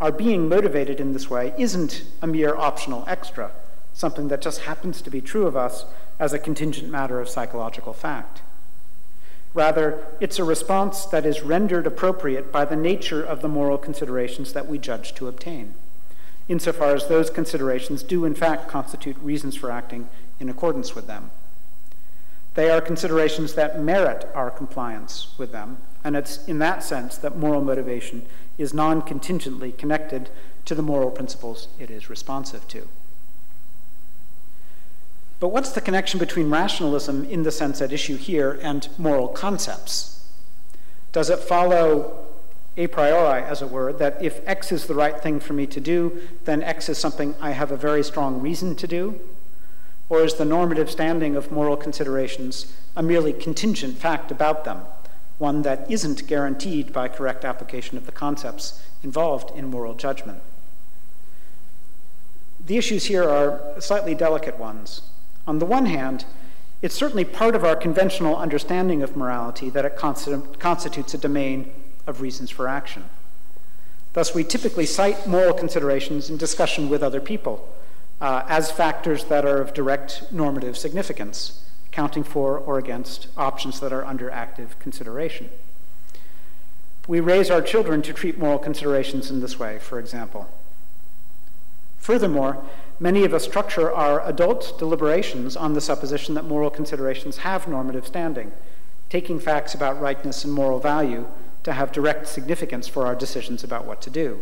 [0.06, 3.50] our being motivated in this way isn't a mere optional extra,
[3.96, 5.84] something that just happens to be true of us
[6.20, 8.44] as a contingent matter of psychological fact.
[9.56, 14.54] Rather, it's a response that is rendered appropriate by the nature of the moral considerations
[14.54, 15.74] that we judge to obtain,
[16.48, 20.08] insofar as those considerations do in fact constitute reasons for acting
[20.40, 21.32] in accordance with them.
[22.54, 27.36] They are considerations that merit our compliance with them, and it's in that sense that
[27.36, 30.30] moral motivation is non contingently connected
[30.66, 32.88] to the moral principles it is responsive to.
[35.40, 40.28] But what's the connection between rationalism in the sense at issue here and moral concepts?
[41.12, 42.26] Does it follow
[42.78, 45.80] a priori, as it were, that if X is the right thing for me to
[45.80, 49.20] do, then X is something I have a very strong reason to do?
[50.10, 54.82] Or is the normative standing of moral considerations a merely contingent fact about them,
[55.38, 60.42] one that isn't guaranteed by correct application of the concepts involved in moral judgment?
[62.66, 65.02] The issues here are slightly delicate ones.
[65.46, 66.26] On the one hand,
[66.82, 71.72] it's certainly part of our conventional understanding of morality that it constitutes a domain
[72.08, 73.04] of reasons for action.
[74.14, 77.68] Thus, we typically cite moral considerations in discussion with other people
[78.22, 81.62] uh, as factors that are of direct normative significance,
[81.96, 85.50] counting for or against options that are under active consideration.
[87.08, 90.50] We raise our children to treat moral considerations in this way, for example.
[91.98, 92.62] Furthermore,
[93.00, 98.06] many of us structure our adult deliberations on the supposition that moral considerations have normative
[98.06, 98.52] standing,
[99.10, 101.26] taking facts about rightness and moral value
[101.64, 104.42] to have direct significance for our decisions about what to do.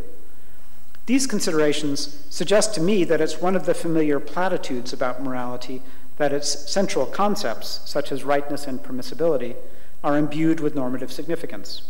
[1.06, 5.84] These considerations suggest to me that it's one of the familiar platitudes about morality
[6.18, 9.56] that its central concepts, such as rightness and permissibility,
[10.04, 11.84] are imbued with normative significance.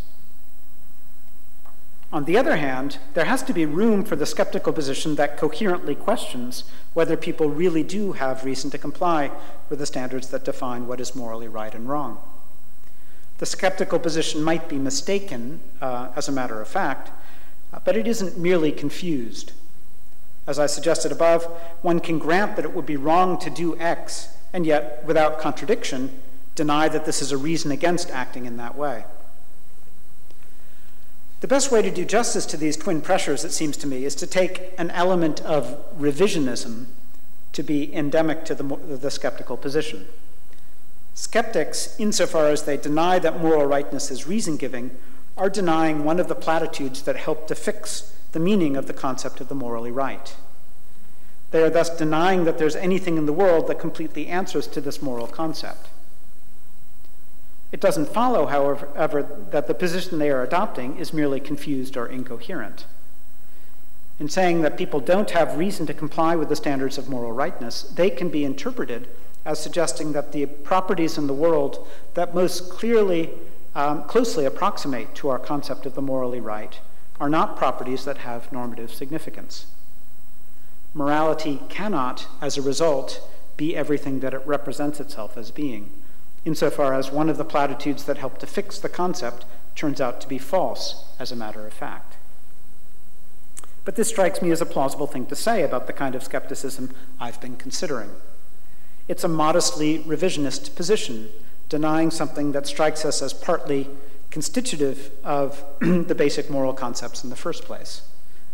[2.13, 5.95] On the other hand, there has to be room for the skeptical position that coherently
[5.95, 9.31] questions whether people really do have reason to comply
[9.67, 12.19] with the standards that define what is morally right and wrong.
[13.39, 17.09] The skeptical position might be mistaken, uh, as a matter of fact,
[17.73, 19.53] uh, but it isn't merely confused.
[20.45, 21.45] As I suggested above,
[21.81, 26.21] one can grant that it would be wrong to do X, and yet, without contradiction,
[26.55, 29.05] deny that this is a reason against acting in that way.
[31.39, 34.15] The best way to do justice to these twin pressures, it seems to me, is
[34.15, 36.85] to take an element of revisionism
[37.53, 40.07] to be endemic to the, the skeptical position.
[41.13, 44.91] Skeptics, insofar as they deny that moral rightness is reason giving,
[45.37, 49.39] are denying one of the platitudes that help to fix the meaning of the concept
[49.39, 50.35] of the morally right.
[51.51, 55.03] They are thus denying that there's anything in the world that completely answers to this
[55.03, 55.87] moral concept.
[57.71, 62.85] It doesn't follow, however, that the position they are adopting is merely confused or incoherent.
[64.19, 67.83] In saying that people don't have reason to comply with the standards of moral rightness,
[67.83, 69.07] they can be interpreted
[69.45, 73.29] as suggesting that the properties in the world that most clearly,
[73.75, 76.79] um, closely approximate to our concept of the morally right
[77.23, 79.67] are not properties that have normative significance.
[80.93, 85.89] Morality cannot, as a result, be everything that it represents itself as being
[86.43, 90.27] insofar as one of the platitudes that help to fix the concept turns out to
[90.27, 92.17] be false, as a matter of fact.
[93.85, 96.93] But this strikes me as a plausible thing to say about the kind of skepticism
[97.21, 98.09] I've been considering.
[99.07, 101.29] It's a modestly revisionist position,
[101.69, 103.87] denying something that strikes us as partly
[104.33, 108.01] constitutive of the basic moral concepts in the first place,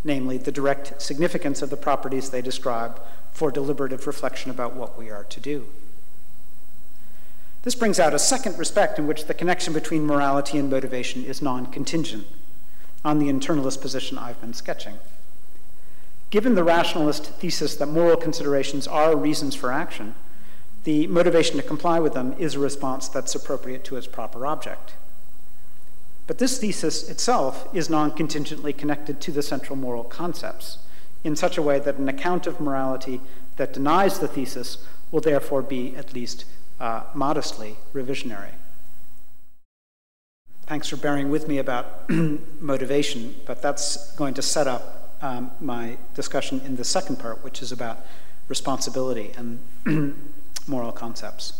[0.04, 5.10] namely the direct significance of the properties they describe for deliberative reflection about what we
[5.10, 5.68] are to do.
[7.64, 11.42] This brings out a second respect in which the connection between morality and motivation is
[11.42, 12.28] non contingent
[13.06, 15.00] on the internalist position I've been sketching.
[16.30, 20.16] Given the rationalist thesis that moral considerations are reasons for action,
[20.84, 24.96] the motivation to comply with them is a response that's appropriate to its proper object.
[26.30, 30.78] But this thesis itself is non contingently connected to the central moral concepts
[31.24, 33.20] in such a way that an account of morality
[33.58, 34.78] that denies the thesis
[35.10, 36.46] will therefore be at least
[36.80, 38.52] uh, modestly revisionary.
[40.68, 42.08] Thanks for bearing with me about
[42.62, 47.64] motivation, but that's going to set up um, my discussion in the second part, which
[47.64, 48.06] is about
[48.50, 50.16] responsibility and
[50.68, 51.54] moral concepts.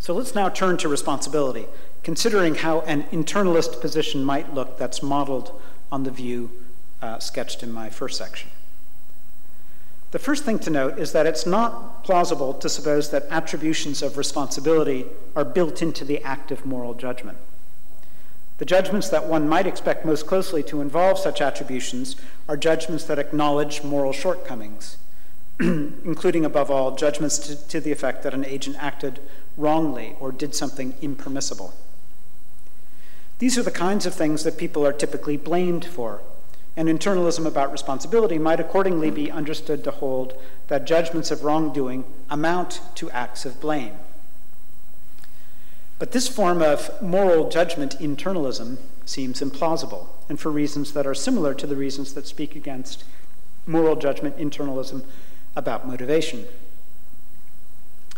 [0.00, 1.66] So let's now turn to responsibility,
[2.06, 6.48] considering how an internalist position might look that's modeled on the view
[7.02, 8.48] uh, sketched in my first section.
[10.12, 14.16] The first thing to note is that it's not plausible to suppose that attributions of
[14.16, 17.38] responsibility are built into the act of moral judgment.
[18.58, 22.14] The judgments that one might expect most closely to involve such attributions
[22.48, 24.96] are judgments that acknowledge moral shortcomings,
[25.58, 29.18] including, above all, judgments to, to the effect that an agent acted
[29.56, 31.74] wrongly or did something impermissible.
[33.38, 36.22] These are the kinds of things that people are typically blamed for,
[36.76, 40.34] and internalism about responsibility might accordingly be understood to hold
[40.68, 43.92] that judgments of wrongdoing amount to acts of blame.
[45.98, 51.54] But this form of moral judgment internalism seems implausible, and for reasons that are similar
[51.54, 53.04] to the reasons that speak against
[53.66, 55.04] moral judgment internalism
[55.54, 56.46] about motivation.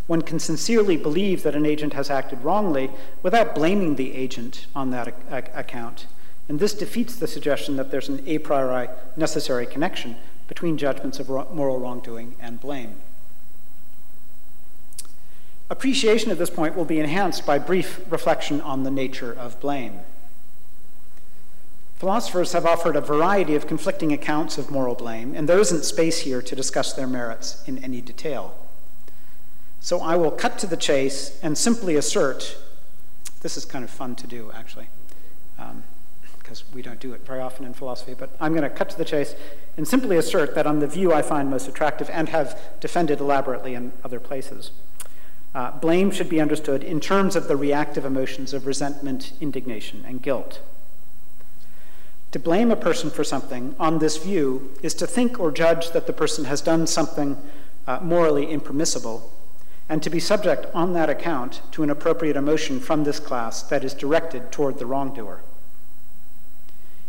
[0.09, 2.91] One can sincerely believe that an agent has acted wrongly
[3.23, 6.07] without blaming the agent on that account.
[6.49, 10.17] And this defeats the suggestion that there's an a priori necessary connection
[10.49, 12.97] between judgments of moral wrongdoing and blame.
[15.69, 20.01] Appreciation at this point will be enhanced by brief reflection on the nature of blame.
[21.97, 26.21] Philosophers have offered a variety of conflicting accounts of moral blame, and there isn't space
[26.21, 28.55] here to discuss their merits in any detail.
[29.81, 32.57] So I will cut to the chase and simply assert
[33.41, 34.89] this is kind of fun to do, actually,
[36.39, 38.91] because um, we don't do it very often in philosophy, but I'm going to cut
[38.91, 39.35] to the chase
[39.77, 43.75] and simply assert that on the view I find most attractive and have defended elaborately
[43.75, 44.73] in other places.
[45.55, 50.21] Uh, blame should be understood in terms of the reactive emotions of resentment, indignation, and
[50.21, 50.61] guilt.
[52.33, 56.07] To blame a person for something on this view is to think or judge that
[56.07, 57.39] the person has done something
[57.87, 59.33] uh, morally impermissible,
[59.89, 63.85] and to be subject on that account to an appropriate emotion from this class that
[63.85, 65.41] is directed toward the wrongdoer.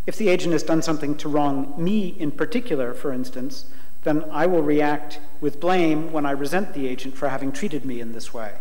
[0.07, 3.65] If the agent has done something to wrong me in particular, for instance,
[4.03, 7.99] then I will react with blame when I resent the agent for having treated me
[7.99, 8.53] in this way.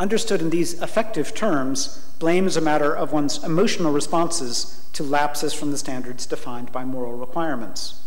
[0.00, 5.54] Understood in these affective terms, blame is a matter of one's emotional responses to lapses
[5.54, 8.01] from the standards defined by moral requirements.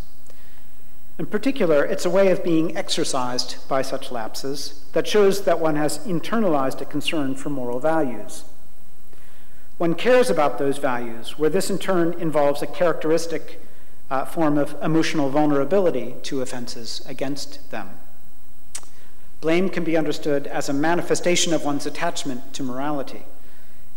[1.18, 5.78] In particular, it's a way of being exercised by such lapses that shows that one
[5.78, 8.44] has internalized a concern for moral values.
[9.78, 13.62] One cares about those values, where this in turn involves a characteristic
[14.10, 17.90] uh, form of emotional vulnerability to offenses against them.
[19.40, 23.24] Blame can be understood as a manifestation of one's attachment to morality.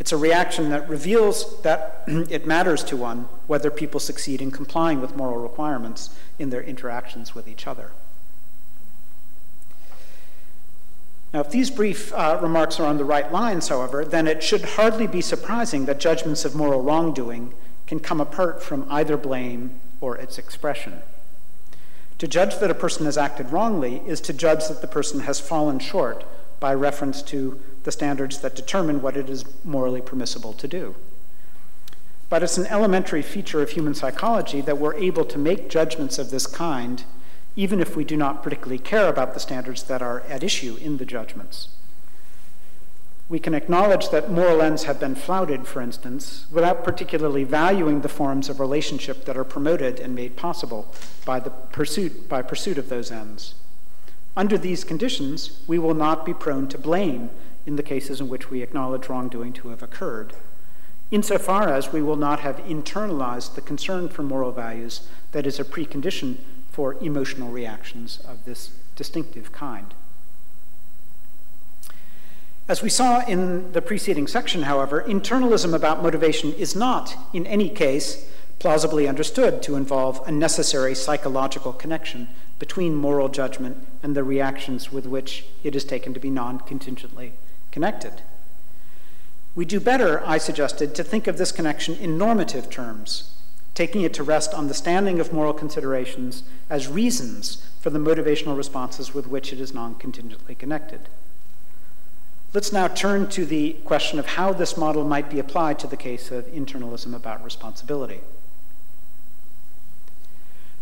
[0.01, 5.01] It's a reaction that reveals that it matters to one whether people succeed in complying
[5.01, 7.91] with moral requirements in their interactions with each other.
[11.33, 14.65] Now, if these brief uh, remarks are on the right lines, however, then it should
[14.65, 17.53] hardly be surprising that judgments of moral wrongdoing
[17.87, 21.03] can come apart from either blame or its expression.
[22.19, 25.39] To judge that a person has acted wrongly is to judge that the person has
[25.39, 26.25] fallen short
[26.61, 30.95] by reference to the standards that determine what it is morally permissible to do.
[32.29, 36.31] But it's an elementary feature of human psychology that we're able to make judgments of
[36.31, 37.05] this kind,
[37.57, 40.99] even if we do not particularly care about the standards that are at issue in
[40.99, 41.69] the judgments.
[43.29, 48.09] We can acknowledge that moral ends have been flouted, for instance, without particularly valuing the
[48.09, 50.93] forms of relationship that are promoted and made possible
[51.27, 53.55] by the pursuit, by pursuit of those ends.
[54.37, 57.31] Under these conditions, we will not be prone to blame
[57.67, 60.33] in the cases in which we acknowledge wrongdoing to have occurred,
[61.11, 65.65] insofar as we will not have internalized the concern for moral values that is a
[65.65, 66.37] precondition
[66.71, 69.95] for emotional reactions of this distinctive kind.
[72.69, 77.71] As we saw in the preceding section, however, internalism about motivation is not, in any
[77.71, 84.91] case, plausibly understood to involve a necessary psychological connection between moral judgment and the reactions
[84.91, 87.33] with which it is taken to be non contingently
[87.71, 88.23] connected.
[89.55, 93.33] We do better, I suggested, to think of this connection in normative terms,
[93.75, 98.57] taking it to rest on the standing of moral considerations as reasons for the motivational
[98.57, 101.09] responses with which it is non contingently connected.
[102.55, 105.97] Let's now turn to the question of how this model might be applied to the
[105.97, 108.21] case of internalism about responsibility.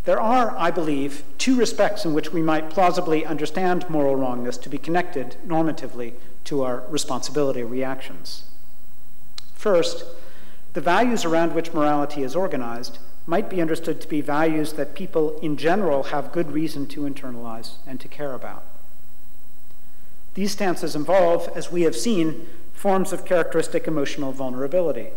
[0.07, 4.69] There are, I believe, two respects in which we might plausibly understand moral wrongness to
[4.69, 6.15] be connected normatively
[6.45, 8.45] to our responsibility reactions.
[9.53, 10.05] First,
[10.75, 15.41] the values around which morality is organized might be understood to be values that people
[15.41, 18.63] in general have good reason to internalize and to care about.
[20.35, 25.09] These stances involve, as we have seen, forms of characteristic emotional vulnerability,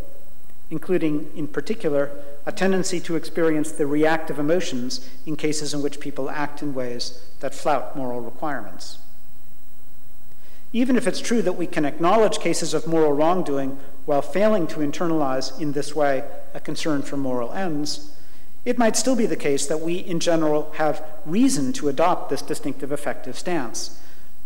[0.72, 2.12] including, in particular,
[2.46, 7.24] a tendency to experience the reactive emotions in cases in which people act in ways
[7.40, 9.00] that flout moral requirements.
[10.72, 14.80] Even if it's true that we can acknowledge cases of moral wrongdoing while failing to
[14.80, 18.12] internalize in this way a concern for moral ends,
[18.66, 22.44] it might still be the case that we, in general, have reason to adopt this
[22.44, 24.00] distinctive affective stance,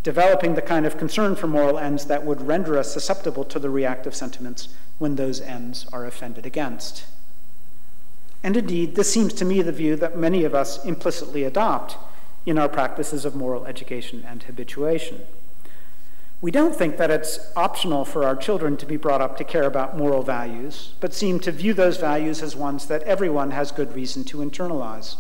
[0.04, 3.70] developing the kind of concern for moral ends that would render us susceptible to the
[3.70, 4.70] reactive sentiments
[5.00, 7.06] when those ends are offended against.
[8.44, 11.98] And indeed, this seems to me the view that many of us implicitly adopt
[12.46, 15.22] in our practices of moral education and habituation.
[16.42, 19.64] We don't think that it's optional for our children to be brought up to care
[19.64, 23.96] about moral values, but seem to view those values as ones that everyone has good
[23.96, 25.16] reason to internalize.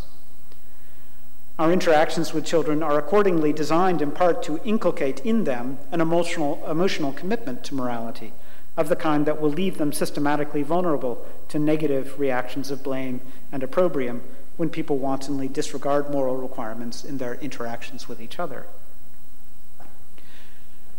[1.57, 6.61] Our interactions with children are accordingly designed in part to inculcate in them an emotional,
[6.69, 8.33] emotional commitment to morality
[8.75, 13.21] of the kind that will leave them systematically vulnerable to negative reactions of blame
[13.51, 14.21] and opprobrium
[14.57, 18.65] when people wantonly disregard moral requirements in their interactions with each other.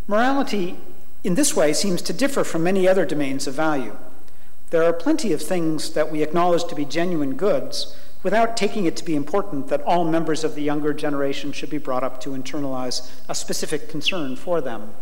[0.07, 0.77] Morality,
[1.23, 3.97] in this way, seems to differ from many other domains of value.
[4.71, 8.97] There are plenty of things that we acknowledge to be genuine goods without taking it
[8.97, 12.31] to be important that all members of the younger generation should be brought up to
[12.31, 14.95] internalize a specific concern for them.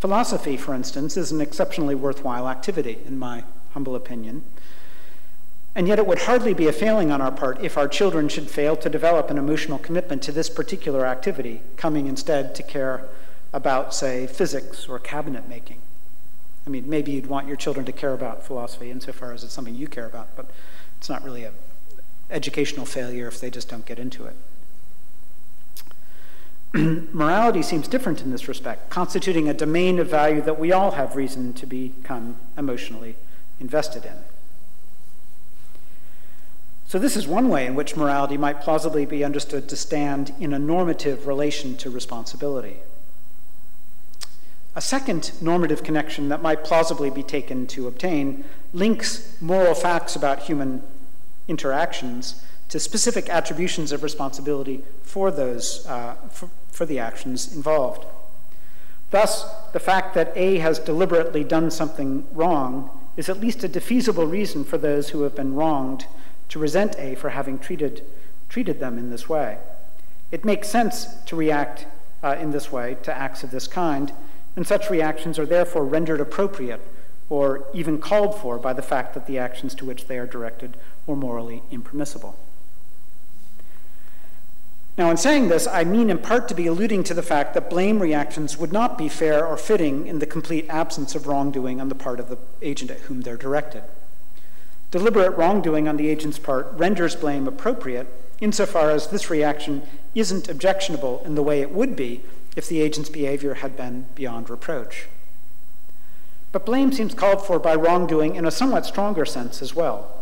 [0.00, 3.44] Philosophy, for instance, is an exceptionally worthwhile activity, in my
[3.74, 4.42] humble opinion.
[5.74, 8.50] And yet, it would hardly be a failing on our part if our children should
[8.50, 13.04] fail to develop an emotional commitment to this particular activity, coming instead to care
[13.52, 15.80] about, say, physics or cabinet making.
[16.66, 19.74] I mean, maybe you'd want your children to care about philosophy insofar as it's something
[19.74, 20.50] you care about, but
[20.96, 21.52] it's not really an
[22.30, 24.36] educational failure if they just don't get into it.
[26.74, 31.16] Morality seems different in this respect, constituting a domain of value that we all have
[31.16, 33.16] reason to become emotionally
[33.58, 34.14] invested in.
[36.86, 40.52] So, this is one way in which morality might plausibly be understood to stand in
[40.52, 42.76] a normative relation to responsibility.
[44.76, 50.40] A second normative connection that might plausibly be taken to obtain links moral facts about
[50.40, 50.82] human
[51.48, 58.04] interactions to specific attributions of responsibility for those uh, for, for the actions involved.
[59.10, 64.30] Thus, the fact that A has deliberately done something wrong is at least a defeasible
[64.30, 66.06] reason for those who have been wronged
[66.48, 68.04] to resent A for having treated,
[68.48, 69.58] treated them in this way.
[70.30, 71.86] It makes sense to react
[72.22, 74.12] uh, in this way to acts of this kind,
[74.56, 76.80] and such reactions are therefore rendered appropriate
[77.28, 80.76] or even called for by the fact that the actions to which they are directed
[81.06, 82.36] were morally impermissible.
[85.00, 87.70] Now, in saying this, I mean in part to be alluding to the fact that
[87.70, 91.88] blame reactions would not be fair or fitting in the complete absence of wrongdoing on
[91.88, 93.82] the part of the agent at whom they're directed.
[94.90, 98.08] Deliberate wrongdoing on the agent's part renders blame appropriate
[98.42, 99.84] insofar as this reaction
[100.14, 102.20] isn't objectionable in the way it would be
[102.54, 105.06] if the agent's behavior had been beyond reproach.
[106.52, 110.19] But blame seems called for by wrongdoing in a somewhat stronger sense as well.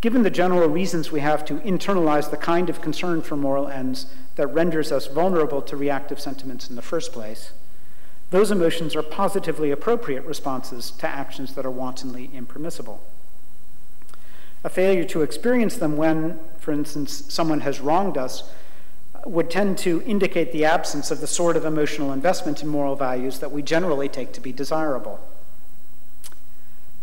[0.00, 4.06] Given the general reasons we have to internalize the kind of concern for moral ends
[4.36, 7.52] that renders us vulnerable to reactive sentiments in the first place,
[8.30, 13.02] those emotions are positively appropriate responses to actions that are wantonly impermissible
[14.62, 18.50] a failure to experience them when, for instance, someone has wronged us
[19.14, 22.94] uh, would tend to indicate the absence of the sort of emotional investment in moral
[22.94, 25.18] values that we generally take to be desirable.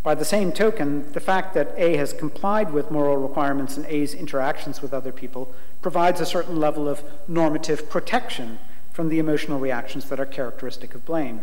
[0.07, 4.13] By the same token, the fact that A has complied with moral requirements in A's
[4.13, 8.57] interactions with other people provides a certain level of normative protection
[8.93, 11.41] from the emotional reactions that are characteristic of blame.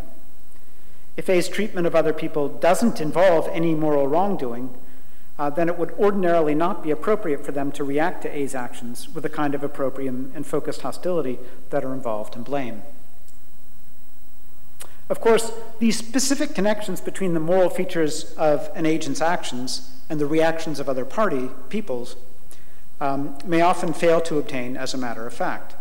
[1.14, 4.74] If A's treatment of other people doesn't involve any moral wrongdoing,
[5.38, 9.10] uh, then it would ordinarily not be appropriate for them to react to A's actions
[9.10, 11.38] with the kind of opprobrium and focused hostility
[11.68, 12.80] that are involved in blame.
[15.08, 20.26] Of course, these specific connections between the moral features of an agent's actions and the
[20.26, 22.16] reactions of other party peoples
[23.00, 25.74] um, may often fail to obtain as a matter of fact.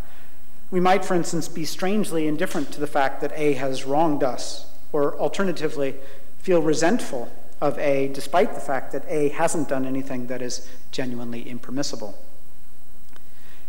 [0.71, 4.65] We might, for instance, be strangely indifferent to the fact that A has wronged us,
[4.91, 5.95] or alternatively,
[6.39, 11.47] feel resentful of A, despite the fact that A hasn't done anything that is genuinely
[11.47, 12.17] impermissible.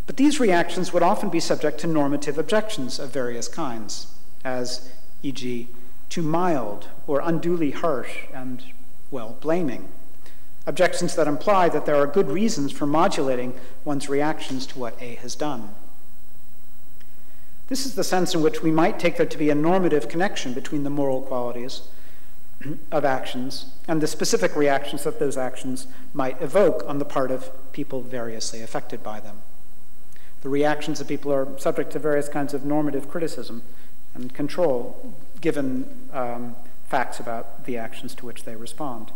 [0.07, 4.09] But these reactions would often be subject to normative objections of various kinds,
[4.45, 4.91] as,
[5.25, 5.69] e.g.,
[6.09, 8.63] too mild or unduly harsh and,
[9.11, 9.89] well, blaming.
[10.67, 13.55] Objections that imply that there are good reasons for modulating
[13.85, 15.75] one's reactions to what A has done.
[17.69, 20.53] This is the sense in which we might take there to be a normative connection
[20.53, 21.83] between the moral qualities
[22.91, 27.51] of actions and the specific reactions that those actions might evoke on the part of
[27.73, 29.41] people variously affected by them.
[30.43, 33.63] The reactions of people are subject to various kinds of normative criticism
[34.15, 36.57] and control given um,
[36.87, 39.11] facts about the actions to which they respond.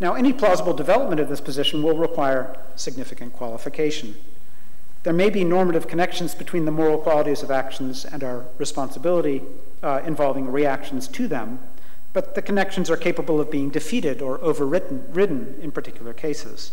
[0.00, 4.16] Now, any plausible development of this position will require significant qualification.
[5.04, 9.42] There may be normative connections between the moral qualities of actions and our responsibility
[9.82, 11.58] uh, involving reactions to them,
[12.12, 16.72] but the connections are capable of being defeated or overridden in particular cases.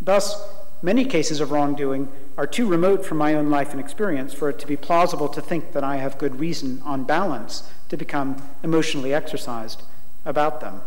[0.00, 0.42] Thus,
[0.82, 4.58] many cases of wrongdoing are too remote from my own life and experience for it
[4.58, 9.14] to be plausible to think that I have good reason, on balance, to become emotionally
[9.14, 9.82] exercised
[10.24, 10.80] about them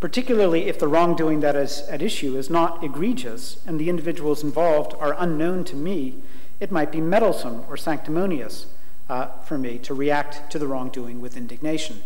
[0.00, 4.94] particularly if the wrongdoing that is at issue is not egregious and the individuals involved
[4.98, 6.14] are unknown to me,
[6.60, 8.66] it might be meddlesome or sanctimonious
[9.08, 12.02] uh, for me to react to the wrongdoing with indignation.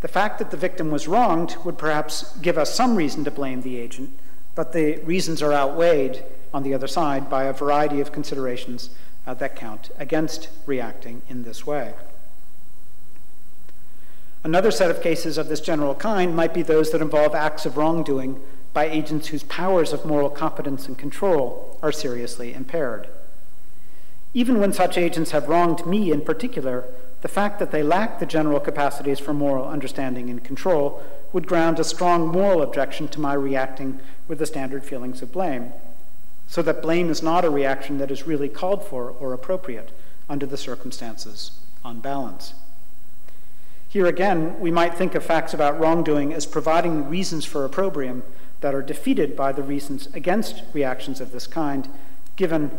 [0.00, 3.62] The fact that the victim was wronged would perhaps give us some reason to blame
[3.62, 4.16] the agent,
[4.54, 8.90] but the reasons are outweighed on the other side by a variety of considerations
[9.26, 11.94] uh, that count against reacting in this way.
[14.42, 17.76] Another set of cases of this general kind might be those that involve acts of
[17.76, 18.40] wrongdoing
[18.72, 23.08] by agents whose powers of moral competence and control are seriously impaired.
[24.32, 26.84] Even when such agents have wronged me in particular,
[27.20, 31.02] the fact that they lack the general capacities for moral understanding and control
[31.32, 35.72] would ground a strong moral objection to my reacting with the standard feelings of blame,
[36.48, 39.90] so that blame is not a reaction that is really called for or appropriate
[40.28, 41.52] under the circumstances
[41.84, 42.54] on balance.
[43.88, 48.22] Here again, we might think of facts about wrongdoing as providing reasons for opprobrium
[48.60, 51.88] that are defeated by the reasons against reactions of this kind,
[52.36, 52.70] given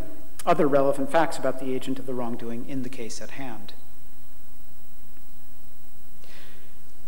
[0.46, 3.74] other relevant facts about the agent of the wrongdoing in the case at hand.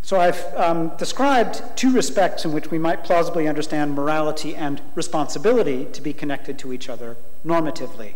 [0.05, 5.87] So I've um, described two respects in which we might plausibly understand morality and responsibility
[5.87, 8.13] to be connected to each other normatively.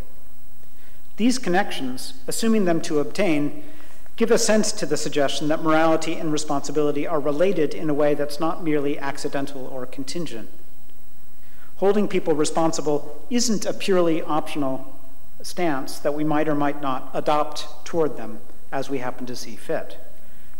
[1.16, 3.64] These connections, assuming them to obtain,
[4.16, 8.12] give a sense to the suggestion that morality and responsibility are related in a way
[8.12, 10.50] that's not merely accidental or contingent.
[11.76, 14.94] Holding people responsible isn't a purely optional
[15.40, 19.56] stance that we might or might not adopt toward them as we happen to see
[19.56, 19.96] fit.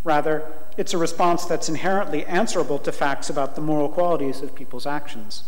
[0.04, 4.86] Rather, it's a response that's inherently answerable to facts about the moral qualities of people's
[4.86, 5.42] actions,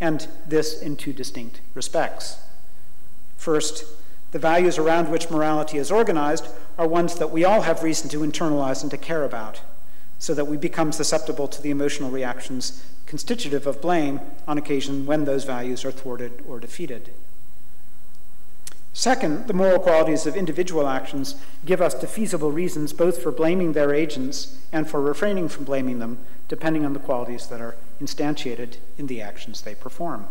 [0.00, 2.40] and this in two distinct respects.
[3.36, 3.84] First,
[4.32, 8.18] the values around which morality is organized are ones that we all have reason to
[8.18, 9.60] internalize and to care about,
[10.18, 15.26] so that we become susceptible to the emotional reactions constitutive of blame on occasion when
[15.26, 17.12] those values are thwarted or defeated.
[18.94, 23.94] Second, the moral qualities of individual actions give us defeasible reasons both for blaming their
[23.94, 26.18] agents and for refraining from blaming them,
[26.48, 30.26] depending on the qualities that are instantiated in the actions they perform.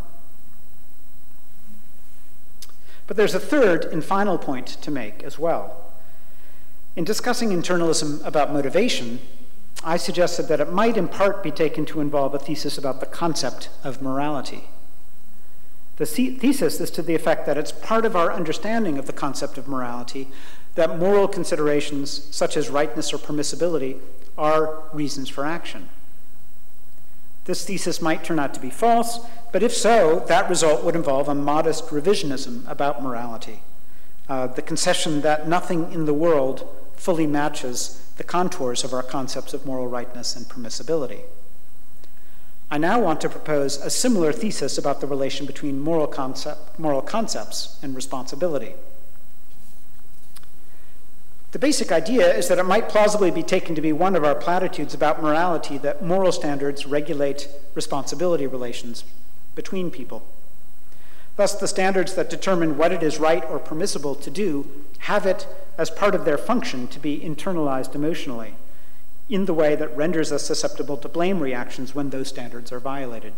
[3.08, 5.92] But there's a third and final point to make as well.
[6.96, 9.20] In discussing internalism about motivation,
[9.84, 13.06] I suggested that it might in part be taken to involve a thesis about the
[13.08, 14.66] concept of morality.
[16.02, 19.60] The thesis is to the effect that it's part of our understanding of the concept
[19.60, 20.30] of morality
[20.74, 24.00] that moral considerations such as rightness or permissibility
[24.36, 25.90] are reasons for action.
[27.46, 29.20] This thesis might turn out to be false,
[29.52, 33.62] but if so, that result would involve a modest revisionism about morality,
[34.28, 39.54] uh, the concession that nothing in the world fully matches the contours of our concepts
[39.54, 41.26] of moral rightness and permissibility.
[42.74, 47.02] I now want to propose a similar thesis about the relation between moral, concept, moral
[47.02, 48.76] concepts and responsibility.
[51.52, 54.36] The basic idea is that it might plausibly be taken to be one of our
[54.36, 59.04] platitudes about morality that moral standards regulate responsibility relations
[59.54, 60.26] between people.
[61.36, 65.46] Thus, the standards that determine what it is right or permissible to do have it
[65.78, 68.54] as part of their function to be internalized emotionally
[69.32, 73.34] in the way that renders us susceptible to blame reactions when those standards are violated.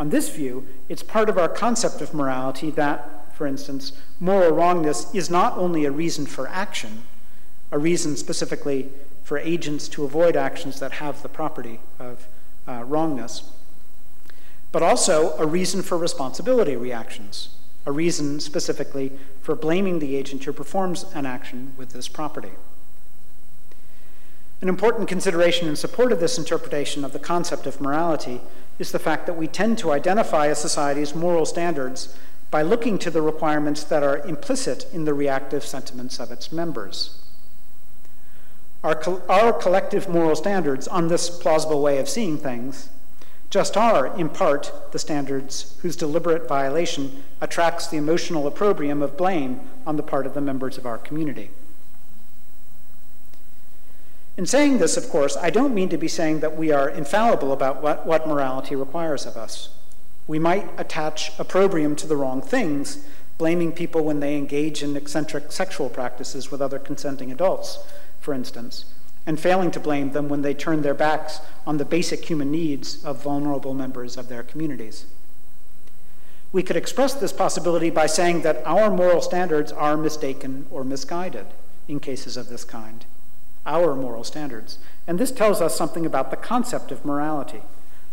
[0.00, 5.14] On this view, it's part of our concept of morality that for instance, moral wrongness
[5.14, 7.02] is not only a reason for action,
[7.70, 8.88] a reason specifically
[9.22, 12.26] for agents to avoid actions that have the property of
[12.66, 13.52] uh, wrongness,
[14.72, 17.50] but also a reason for responsibility reactions,
[17.86, 22.50] a reason specifically for blaming the agent who performs an action with this property.
[24.60, 28.40] An important consideration in support of this interpretation of the concept of morality
[28.80, 32.16] is the fact that we tend to identify a society's moral standards
[32.50, 37.18] by looking to the requirements that are implicit in the reactive sentiments of its members.
[38.82, 42.88] Our, co our collective moral standards on this plausible way of seeing things
[43.50, 49.60] just are, in part, the standards whose deliberate violation attracts the emotional opprobrium of blame
[49.86, 51.50] on the part of the members of our community.
[54.38, 57.52] In saying this, of course, I don't mean to be saying that we are infallible
[57.52, 59.70] about what, what morality requires of us.
[60.28, 63.04] We might attach opprobrium to the wrong things,
[63.36, 67.80] blaming people when they engage in eccentric sexual practices with other consenting adults,
[68.20, 68.84] for instance,
[69.26, 73.04] and failing to blame them when they turn their backs on the basic human needs
[73.04, 75.06] of vulnerable members of their communities.
[76.52, 81.46] We could express this possibility by saying that our moral standards are mistaken or misguided
[81.88, 83.04] in cases of this kind
[83.66, 84.78] our moral standards.
[85.06, 87.62] And this tells us something about the concept of morality,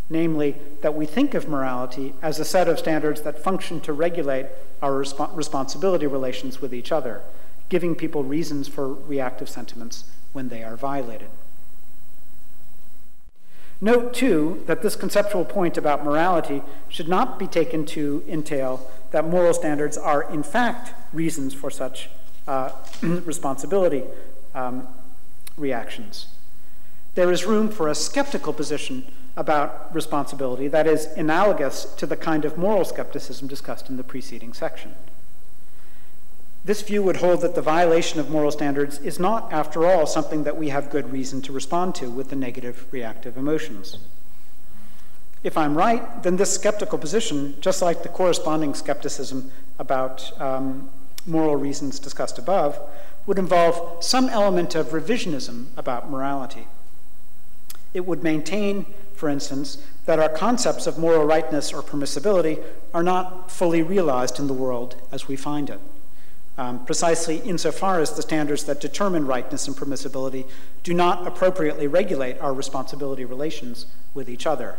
[0.09, 4.47] namely, that we think of morality as a set of standards that function to regulate
[4.81, 7.21] our resp- responsibility relations with each other,
[7.69, 11.29] giving people reasons for reactive sentiments when they are violated.
[13.81, 19.27] Note, too, that this conceptual point about morality should not be taken to entail that
[19.27, 22.09] moral standards are, in fact, reasons for such
[22.47, 22.71] uh,
[23.01, 24.03] responsibility
[24.53, 24.87] um,
[25.57, 26.27] reactions.
[27.15, 29.05] There is room for a skeptical position
[29.37, 34.53] about responsibility that is analogous to the kind of moral skepticism discussed in the preceding
[34.53, 34.95] section.
[36.63, 40.45] This view would hold that the violation of moral standards is not, after all, something
[40.45, 43.99] that we have good reason to respond to with the negative reactive emotions.
[45.43, 50.89] If I'm right, then this skeptical position, just like the corresponding skepticism about um,
[51.27, 52.79] moral reasons discussed above,
[53.25, 56.67] would involve some element of revisionism about morality.
[57.93, 62.63] It would maintain, for instance, that our concepts of moral rightness or permissibility
[62.93, 65.79] are not fully realized in the world as we find it.
[66.57, 70.47] Um, precisely insofar as the standards that determine rightness and permissibility
[70.83, 74.77] do not appropriately regulate our responsibility relations with each other.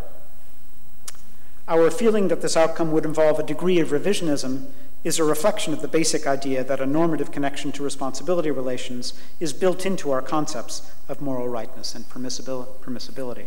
[1.68, 4.68] Our feeling that this outcome would involve a degree of revisionism
[5.06, 9.52] is a reflection of the basic idea that a normative connection to responsibility relations is
[9.52, 13.46] built into our concepts of moral rightness and permissibility.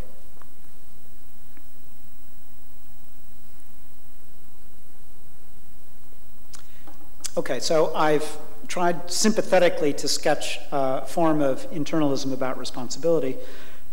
[7.36, 8.38] Okay, so I've
[8.70, 13.36] tried sympathetically to sketch a form of internalism about responsibility,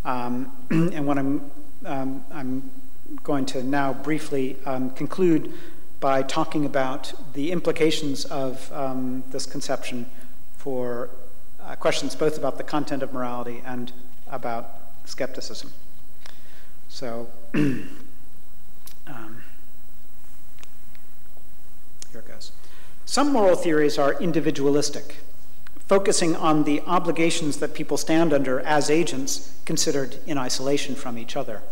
[0.04, 1.50] um, and what I'm,
[1.84, 2.70] um, I'm
[3.24, 5.52] going to now briefly um, conclude
[6.06, 10.06] by talking about the implications of um, this conception
[10.56, 11.10] for
[11.60, 13.90] uh, questions both about the content of morality and
[14.28, 14.70] about
[15.04, 15.72] skepticism.
[16.88, 17.88] So, um,
[22.12, 22.52] here it goes.
[23.04, 25.16] Some moral theories are individualistic,
[25.88, 31.34] focusing on the obligations that people stand under as agents considered in isolation from each
[31.34, 31.62] other.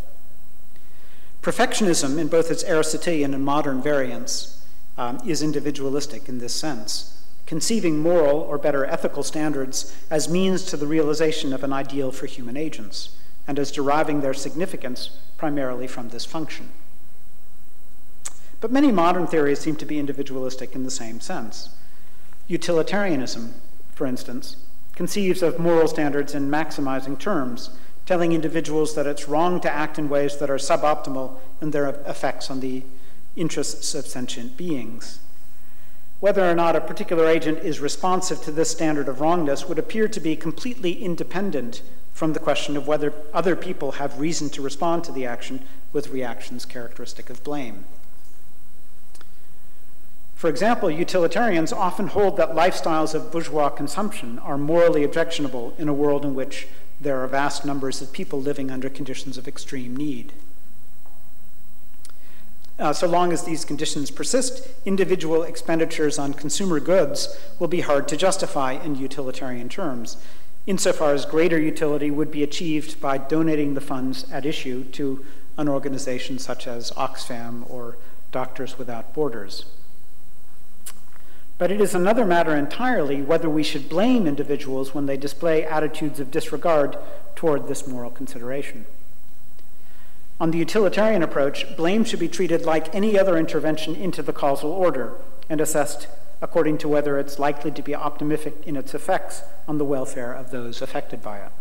[1.45, 4.65] Perfectionism, in both its Aristotelian and modern variants,
[4.97, 10.79] um, is individualistic in this sense, conceiving moral or better ethical standards as means to
[10.79, 13.15] the realization of an ideal for human agents,
[13.47, 16.71] and as deriving their significance primarily from this function.
[18.63, 21.69] But many modern theories seem to be individualistic in the same sense.
[22.49, 23.53] Utilitarianism,
[23.95, 24.57] for instance,
[24.95, 27.69] conceives of moral standards in maximizing terms
[28.07, 32.51] telling individuals that it's wrong to act in ways that are suboptimal in their effects
[32.51, 32.83] on the
[33.37, 35.21] interests of sentient beings.
[36.21, 40.09] Whether or not a particular agent is responsive to this standard of wrongness would appear
[40.09, 41.83] to be completely independent
[42.13, 45.61] from the question of whether other people have reason to respond to the action
[45.93, 47.85] with reactions characteristic of blame.
[50.35, 55.95] For example, utilitarians often hold that lifestyles of bourgeois consumption are morally objectionable in a
[55.95, 56.69] world in which
[57.01, 60.33] there are vast numbers of people living under conditions of extreme need.
[62.79, 68.09] Uh, so long as these conditions persist, individual expenditures on consumer goods will be hard
[68.09, 70.17] to justify in utilitarian terms,
[70.67, 75.25] insofar as greater utility would be achieved by donating the funds at issue to
[75.57, 77.97] an organization such as Oxfam or
[78.33, 79.67] Doctors Without Borders.
[81.57, 86.19] But it is another matter entirely whether we should blame individuals when they display attitudes
[86.19, 86.99] of disregard
[87.37, 88.87] toward this moral consideration.
[90.41, 94.73] On the utilitarian approach, blame should be treated like any other intervention into the causal
[94.73, 95.15] order
[95.49, 96.09] and assessed
[96.43, 100.51] according to whether it's likely to be optimistic in its effects on the welfare of
[100.51, 101.53] those affected by it.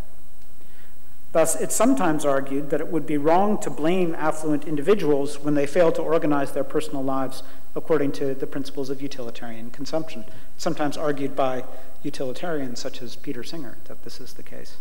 [1.31, 5.65] Thus, it's sometimes argued that it would be wrong to blame affluent individuals when they
[5.65, 7.43] fail to organize their personal lives
[7.75, 10.25] according to the principles of utilitarian consumption,
[10.57, 11.63] sometimes argued by
[12.03, 14.77] utilitarians such as Peter Singer that this is the case.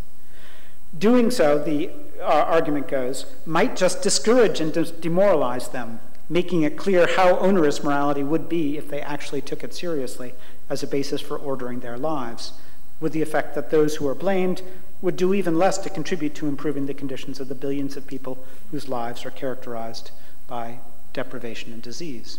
[0.99, 1.91] Doing so, the
[2.21, 8.23] uh, argument goes, might just discourage and demoralize them, making it clear how onerous morality
[8.23, 10.35] would be if they actually took it seriously
[10.69, 12.53] as a basis for ordering their lives,
[13.01, 14.61] with the effect that those who are blamed
[15.01, 18.39] would do even less to contribute to improving the conditions of the billions of people
[18.71, 20.11] whose lives are characterized
[20.47, 20.79] by
[21.13, 22.39] deprivation and disease.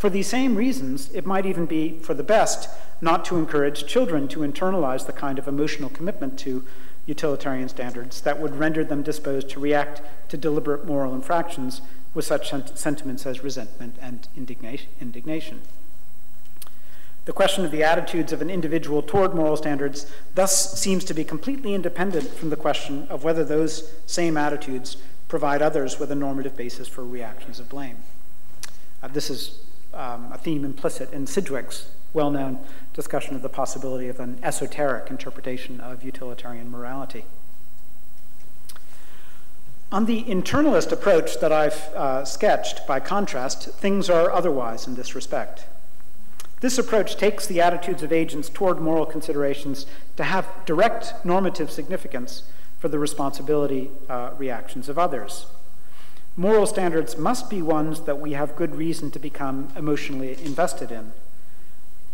[0.00, 2.70] For these same reasons, it might even be for the best
[3.02, 6.64] not to encourage children to internalize the kind of emotional commitment to
[7.04, 11.82] utilitarian standards that would render them disposed to react to deliberate moral infractions
[12.14, 15.60] with such sentiments as resentment and indignation.
[17.26, 21.24] The question of the attitudes of an individual toward moral standards thus seems to be
[21.24, 24.96] completely independent from the question of whether those same attitudes
[25.28, 27.98] provide others with a normative basis for reactions of blame.
[29.02, 29.60] Uh, this is
[29.94, 32.58] um, a theme implicit in Sidgwick's well known
[32.92, 37.24] discussion of the possibility of an esoteric interpretation of utilitarian morality.
[39.92, 45.14] On the internalist approach that I've uh, sketched, by contrast, things are otherwise in this
[45.14, 45.66] respect.
[46.60, 49.86] This approach takes the attitudes of agents toward moral considerations
[50.16, 52.44] to have direct normative significance
[52.78, 55.46] for the responsibility uh, reactions of others.
[56.40, 61.12] Moral standards must be ones that we have good reason to become emotionally invested in.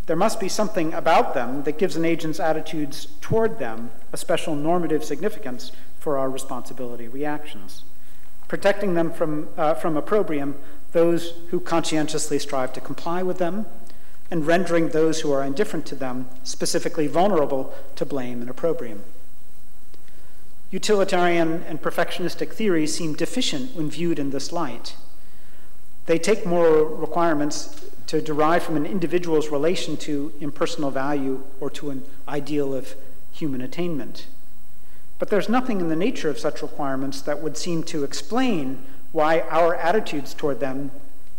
[0.07, 4.57] There must be something about them that gives an agent's attitudes toward them a special
[4.57, 5.70] normative significance
[6.01, 7.85] for our responsibility reactions,
[8.49, 10.57] protecting them from, uh, from opprobrium
[10.91, 13.64] those who conscientiously strive to comply with them,
[14.29, 19.05] and rendering those who are indifferent to them specifically vulnerable to blame and opprobrium.
[20.77, 24.95] Utilitarian and perfectionistic theories seem deficient when viewed in this light.
[26.05, 31.89] They take moral requirements to derive from an individual's relation to impersonal value or to
[31.89, 32.95] an ideal of
[33.33, 34.27] human attainment.
[35.18, 39.41] But there's nothing in the nature of such requirements that would seem to explain why
[39.49, 40.91] our attitudes toward them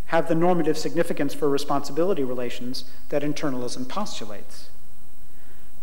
[0.07, 4.69] have the normative significance for responsibility relations that internalism postulates.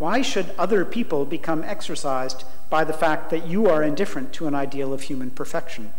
[0.04, 4.54] Why should other people become exercised by the fact that you are indifferent to an
[4.54, 5.94] ideal of human perfection,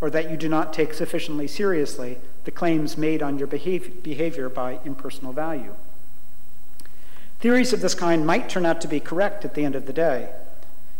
[0.00, 4.78] or that you do not take sufficiently seriously the claims made on your behavior by
[4.84, 5.74] impersonal value?
[7.40, 9.92] Theories of this kind might turn out to be correct at the end of the
[9.92, 10.28] day.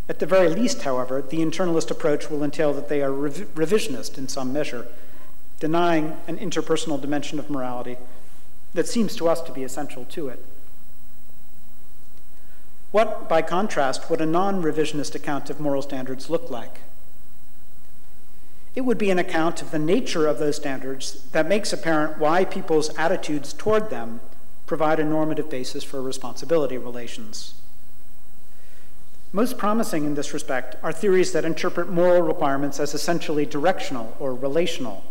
[0.08, 4.18] At the very least, however, the internalist approach will entail that they are rev- revisionist
[4.18, 4.88] in some measure,
[5.60, 7.98] denying an interpersonal dimension of morality
[8.74, 10.44] that seems to us to be essential to it.
[12.92, 16.80] What, by contrast, would a non revisionist account of moral standards look like?
[18.74, 22.44] It would be an account of the nature of those standards that makes apparent why
[22.44, 24.20] people's attitudes toward them
[24.66, 27.54] provide a normative basis for responsibility relations.
[29.32, 34.34] Most promising in this respect are theories that interpret moral requirements as essentially directional or
[34.34, 35.04] relational,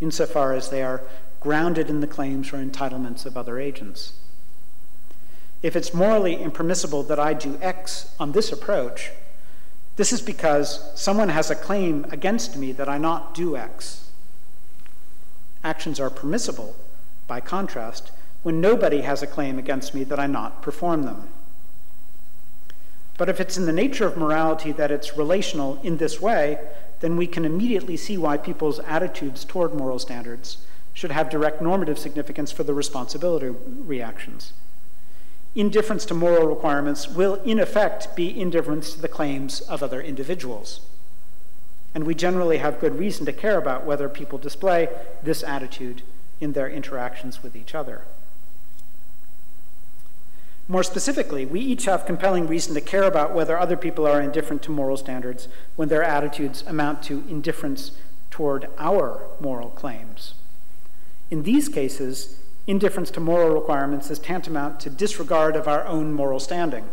[0.00, 1.02] insofar as they are
[1.40, 4.14] grounded in the claims or entitlements of other agents.
[5.60, 9.10] If it's morally impermissible that I do X on this approach,
[9.96, 14.08] this is because someone has a claim against me that I not do X.
[15.64, 16.76] Actions are permissible,
[17.26, 18.12] by contrast,
[18.44, 21.28] when nobody has a claim against me that I not perform them.
[23.16, 26.60] But if it's in the nature of morality that it's relational in this way,
[27.00, 30.58] then we can immediately see why people's attitudes toward moral standards
[30.94, 34.52] should have direct normative significance for the responsibility reactions
[35.58, 40.80] indifference to moral requirements will, in effect, be indifference to the claims of other individuals.
[41.94, 44.88] And we generally have good reason to care about whether people display
[45.20, 46.02] this attitude
[46.40, 48.02] in their interactions with each other.
[50.68, 54.62] More specifically, we each have compelling reason to care about whether other people are indifferent
[54.62, 57.92] to moral standards when their attitudes amount to indifference
[58.30, 60.34] toward our moral claims.
[61.30, 62.38] In these cases,
[62.68, 66.86] indifference to moral requirements is tantamount to disregard of our own moral standing.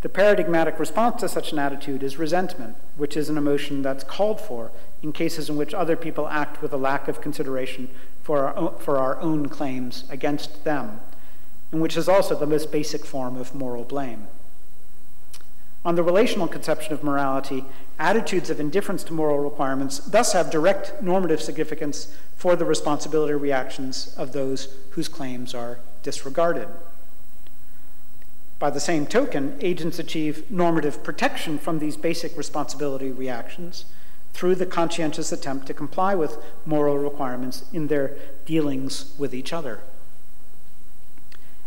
[0.00, 4.40] The paradigmatic response to such an attitude is resentment, which is an emotion that's called
[4.40, 7.88] for in cases in which other people act with a lack of consideration
[8.22, 11.00] for our own, for our own claims against them,
[11.70, 14.26] and which is also the most basic form of moral blame.
[15.88, 17.64] On the relational conception of morality,
[17.98, 24.14] attitudes of indifference to moral requirements thus have direct normative significance for the responsibility reactions
[24.18, 26.68] of those whose claims are disregarded.
[28.58, 33.86] By the same token, agents achieve normative protection from these basic responsibility reactions
[34.34, 36.36] through the conscientious attempt to comply with
[36.66, 38.14] moral requirements in their
[38.44, 39.80] dealings with each other.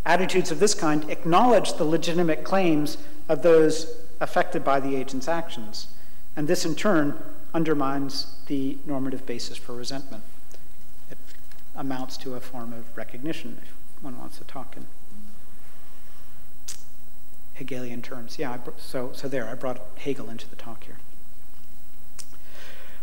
[0.05, 5.87] Attitudes of this kind acknowledge the legitimate claims of those affected by the agent's actions,
[6.35, 7.21] and this in turn
[7.53, 10.23] undermines the normative basis for resentment.
[11.09, 11.17] It
[11.75, 14.85] amounts to a form of recognition, if one wants to talk in
[17.55, 18.39] Hegelian terms.
[18.39, 20.97] Yeah, so, so there, I brought Hegel into the talk here.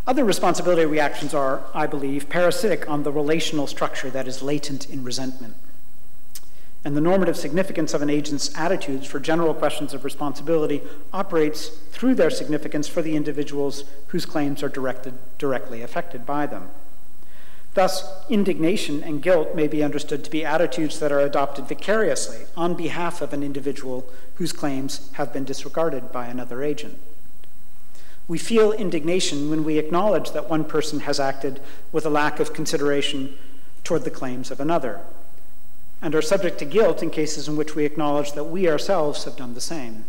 [0.07, 5.05] Other responsibility reactions are, I believe, parasitic on the relational structure that is latent in
[5.05, 5.55] resentment.
[6.85, 10.81] And the normative significance of an agent's attitudes for general questions of responsibility
[11.12, 16.70] operates through their significance for the individuals whose claims are directed, directly affected by them.
[17.74, 22.74] Thus, indignation and guilt may be understood to be attitudes that are adopted vicariously on
[22.74, 26.99] behalf of an individual whose claims have been disregarded by another agent.
[28.26, 31.61] We feel indignation when we acknowledge that one person has acted
[31.93, 33.37] with a lack of consideration
[33.85, 35.01] toward the claims of another,
[36.01, 39.36] and are subject to guilt in cases in which we acknowledge that we ourselves have
[39.36, 40.05] done the same.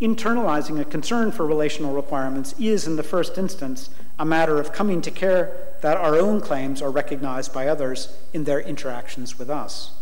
[0.00, 3.88] Internalizing a concern for relational requirements is, in the first instance,
[4.18, 8.44] a matter of coming to care that our own claims are recognized by others in
[8.44, 9.92] their interactions with us.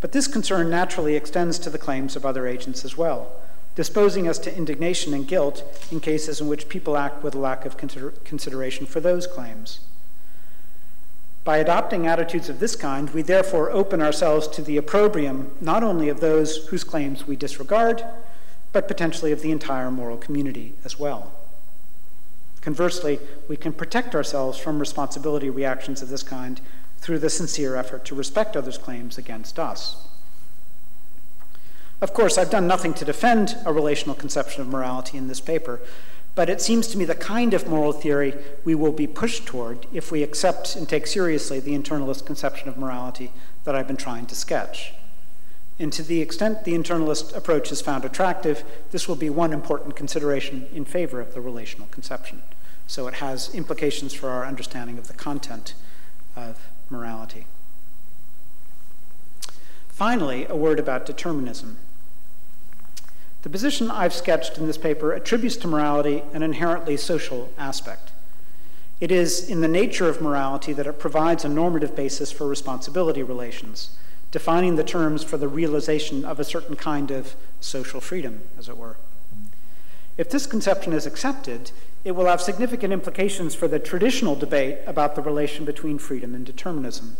[0.00, 3.32] But this concern naturally extends to the claims of other agents as well,
[3.74, 7.64] disposing us to indignation and guilt in cases in which people act with a lack
[7.64, 9.80] of consider- consideration for those claims.
[11.44, 16.08] By adopting attitudes of this kind, we therefore open ourselves to the opprobrium not only
[16.08, 18.02] of those whose claims we disregard,
[18.72, 21.32] but potentially of the entire moral community as well.
[22.62, 26.62] Conversely, we can protect ourselves from responsibility reactions of this kind
[26.96, 30.08] through the sincere effort to respect others' claims against us.
[32.00, 35.80] Of course, I've done nothing to defend a relational conception of morality in this paper,
[36.34, 39.86] but it seems to me the kind of moral theory we will be pushed toward
[39.92, 43.32] if we accept and take seriously the internalist conception of morality
[43.64, 44.94] that I've been trying to sketch.
[45.78, 49.96] And to the extent the internalist approach is found attractive, this will be one important
[49.96, 52.42] consideration in favor of the relational conception.
[52.86, 55.74] So it has implications for our understanding of the content
[56.36, 57.46] of morality.
[59.88, 61.76] Finally, a word about determinism.
[63.44, 68.10] The position I've sketched in this paper attributes to morality an inherently social aspect.
[69.00, 73.22] It is in the nature of morality that it provides a normative basis for responsibility
[73.22, 73.98] relations,
[74.30, 78.78] defining the terms for the realization of a certain kind of social freedom, as it
[78.78, 78.96] were.
[80.16, 81.70] If this conception is accepted,
[82.02, 86.46] it will have significant implications for the traditional debate about the relation between freedom and
[86.46, 87.18] determinism.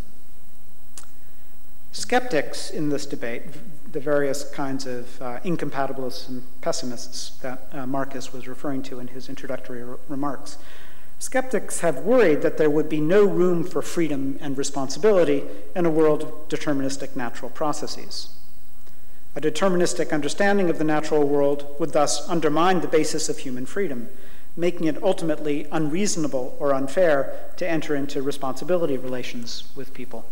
[1.94, 3.44] Skeptics in this debate
[3.92, 9.06] the various kinds of uh, incompatibilists and pessimists that uh, Marcus was referring to in
[9.06, 10.58] his introductory remarks.
[11.20, 15.44] Skeptics have worried that there would be no room for freedom and responsibility
[15.76, 18.30] in a world of deterministic natural processes.
[19.36, 24.08] A deterministic understanding of the natural world would thus undermine the basis of human freedom,
[24.56, 30.26] making it ultimately unreasonable or unfair to enter into responsibility relations with people.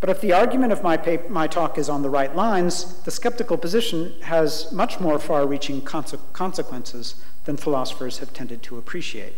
[0.00, 3.10] But if the argument of my, paper, my talk is on the right lines, the
[3.10, 9.34] skeptical position has much more far reaching conse- consequences than philosophers have tended to appreciate.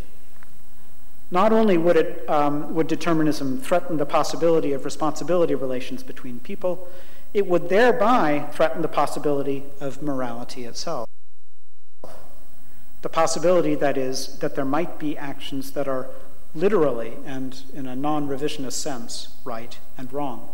[1.33, 6.89] Not only would, it, um, would determinism threaten the possibility of responsibility relations between people,
[7.35, 11.09] it would thereby threaten the possibility of morality itself.
[13.01, 16.09] The possibility, that is, that there might be actions that are
[16.55, 20.49] literally and in a non revisionist sense, right and wrong.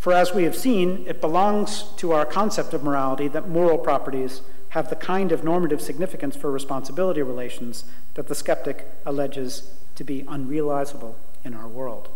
[0.00, 4.40] For as we have seen, it belongs to our concept of morality that moral properties
[4.70, 7.84] have the kind of normative significance for responsibility relations
[8.14, 12.08] that the skeptic alleges to be unrealizable in our world.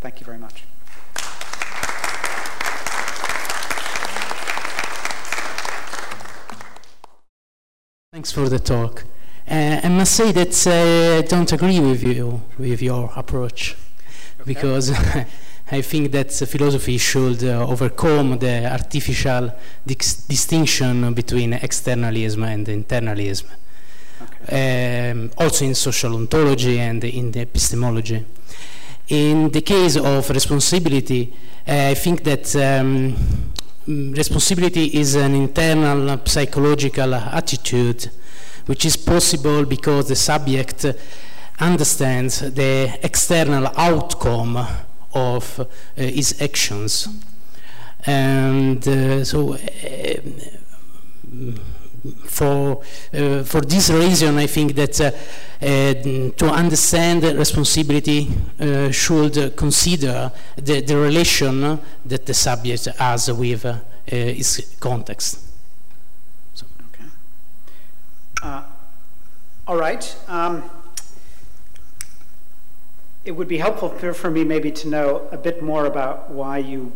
[0.00, 0.62] Thank you very much.
[8.12, 9.02] Thanks for the talk.
[9.50, 13.74] Uh, I must say that uh, I don't agree with you with your approach
[14.40, 14.44] okay.
[14.46, 14.92] because
[15.70, 19.52] I think that philosophy should uh, overcome the artificial
[19.86, 23.46] distinction between externalism and internalism.
[24.22, 25.10] Okay.
[25.10, 28.24] Um, also in social ontology and in the epistemology.
[29.08, 31.32] In the case of responsibility,
[31.66, 33.16] uh, I think that um,
[33.86, 38.10] responsibility is an internal psychological attitude
[38.66, 40.86] which is possible because the subject
[41.60, 44.66] understands the external outcome
[45.14, 47.08] of uh, his actions.
[48.06, 49.58] And uh, so, uh,
[52.26, 52.82] for,
[53.14, 55.10] uh, for this reason, I think that uh,
[55.62, 58.28] to understand responsibility
[58.90, 63.64] should consider the, the relation that the subject has with
[64.06, 65.38] its context.
[68.42, 68.62] Uh,
[69.66, 70.14] all right.
[70.28, 70.70] Um,
[73.24, 76.92] it would be helpful for, me maybe to know a bit more about why you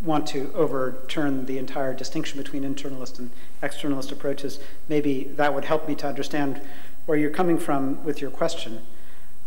[0.00, 3.30] want to overturn the entire distinction between internalist and
[3.62, 6.60] externalist approaches, maybe that would help me to understand
[7.06, 8.80] where you're coming from with your question.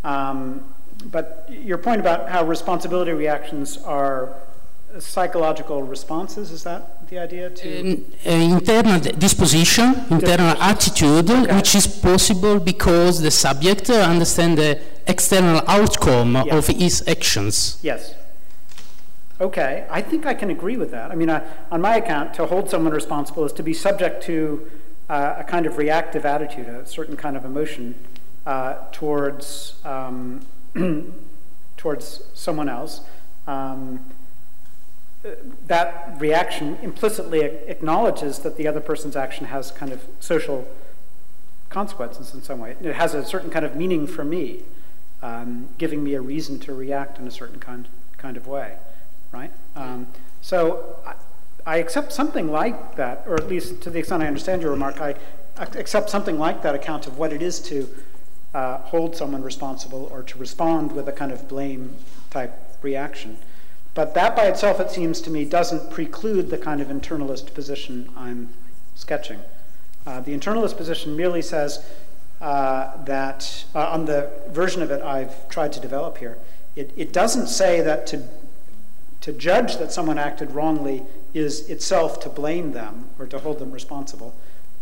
[0.04, 0.74] Um,
[1.06, 4.34] but your point about how responsibility reactions are
[5.00, 8.04] psychological responses, is that the idea to?
[8.26, 11.56] Uh, internal disposition, internal attitude, okay.
[11.56, 16.54] which is possible because the subject understands the external outcome yes.
[16.54, 17.80] of his actions.
[17.82, 18.16] Yes.
[19.40, 21.12] Okay, I think I can agree with that.
[21.12, 24.70] I mean, uh, on my account, to hold someone responsible is to be subject to
[25.10, 27.94] uh, a kind of reactive attitude, a certain kind of emotion
[28.48, 30.42] uh, towards um,
[31.78, 33.02] towards someone else.
[33.46, 34.00] Um,
[35.68, 40.68] that reaction implicitly acknowledges that the other person's action has kind of social
[41.70, 42.76] consequences in some way.
[42.82, 44.64] It has a certain kind of meaning for me,
[45.22, 48.78] um, giving me a reason to react in a certain kind kind of way,
[49.32, 49.52] right?
[49.76, 50.08] Um,
[50.42, 51.14] so I,
[51.66, 55.00] I, accept something like that, or at least to the extent I understand your remark,
[55.00, 55.16] I
[55.58, 57.88] accept something like that account of what it is to
[58.54, 61.96] uh, hold someone responsible or to respond with a kind of blame
[62.32, 63.38] type reaction.
[63.98, 68.08] But that by itself, it seems to me, doesn't preclude the kind of internalist position
[68.16, 68.50] I'm
[68.94, 69.40] sketching.
[70.06, 71.84] Uh, the internalist position merely says
[72.40, 76.38] uh, that, uh, on the version of it I've tried to develop here,
[76.76, 78.28] it, it doesn't say that to,
[79.22, 81.02] to judge that someone acted wrongly
[81.34, 84.36] is itself to blame them or to hold them responsible.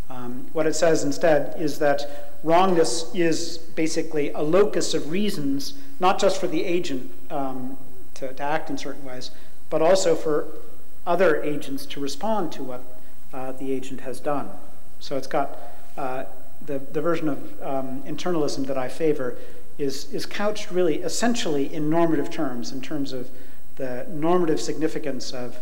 [0.10, 6.20] Um, what it says instead is that wrongness is basically a locus of reasons, not
[6.20, 7.78] just for the agent um,
[8.16, 9.32] to, to, act in certain ways,
[9.70, 10.48] but also for
[11.06, 12.84] other agents to respond to what
[13.34, 14.50] uh, the agent has done.
[15.00, 15.58] So it's got
[15.98, 16.26] uh,
[16.66, 19.38] the, the version of um, internalism that I favor
[19.78, 23.30] is, is couched really essentially in normative terms, in terms of
[23.76, 25.60] the normative significance of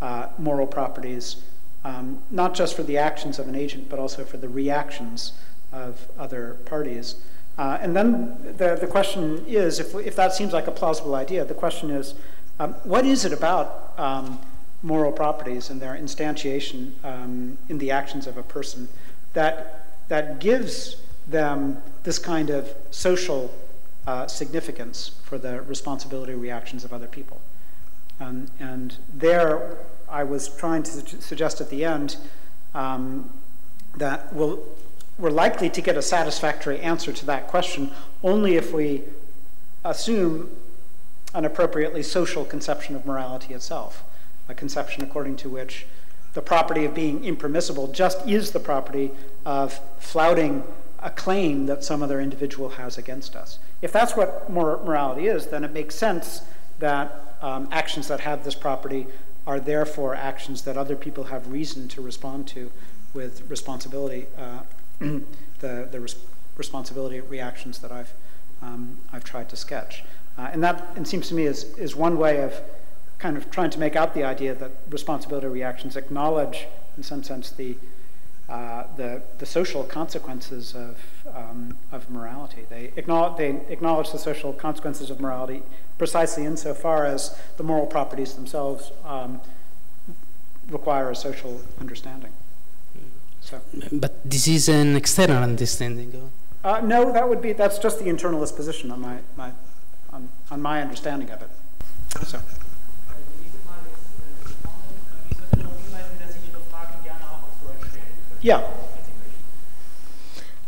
[0.00, 1.36] uh, moral properties
[1.86, 5.32] um, not just for the actions of an agent, but also for the reactions
[5.72, 7.14] of other parties.
[7.58, 11.44] Uh, and then the, the question is if, if that seems like a plausible idea,
[11.44, 12.14] the question is
[12.58, 14.38] um, what is it about um,
[14.82, 18.88] moral properties and their instantiation um, in the actions of a person
[19.32, 20.96] that, that gives
[21.26, 23.52] them this kind of social
[24.06, 27.40] uh, significance for the responsibility reactions of other people?
[28.20, 29.78] Um, and there,
[30.08, 32.16] I was trying to su- suggest at the end
[32.74, 33.30] um,
[33.96, 34.62] that we'll,
[35.18, 37.90] we're likely to get a satisfactory answer to that question
[38.22, 39.02] only if we
[39.84, 40.50] assume
[41.34, 44.02] an appropriately social conception of morality itself,
[44.48, 45.86] a conception according to which
[46.34, 49.10] the property of being impermissible just is the property
[49.44, 50.62] of flouting
[51.00, 53.58] a claim that some other individual has against us.
[53.80, 56.42] If that's what morality is, then it makes sense
[56.78, 59.06] that um, actions that have this property
[59.46, 62.70] are therefore actions that other people have reason to respond to
[63.14, 64.60] with responsibility, uh,
[65.60, 66.16] the, the res-
[66.56, 68.12] responsibility reactions that I've,
[68.62, 70.04] um, I've tried to sketch.
[70.38, 72.54] Uh, and that, it seems to me, is, is one way of
[73.18, 76.66] kind of trying to make out the idea that responsibility reactions acknowledge,
[76.96, 77.76] in some sense, the,
[78.48, 80.98] uh, the, the social consequences of,
[81.34, 82.66] um, of morality.
[82.68, 85.62] They acknowledge, they acknowledge the social consequences of morality
[85.98, 89.40] precisely insofar as the moral properties themselves um,
[90.68, 92.32] require a social understanding.
[93.46, 93.60] So.
[93.92, 96.30] But this is an external understanding.
[96.64, 99.52] Uh, no, that would be that's just the internalist position on my, my
[100.12, 101.50] on, on my understanding of it.
[102.26, 102.40] So.
[108.42, 108.68] Yeah.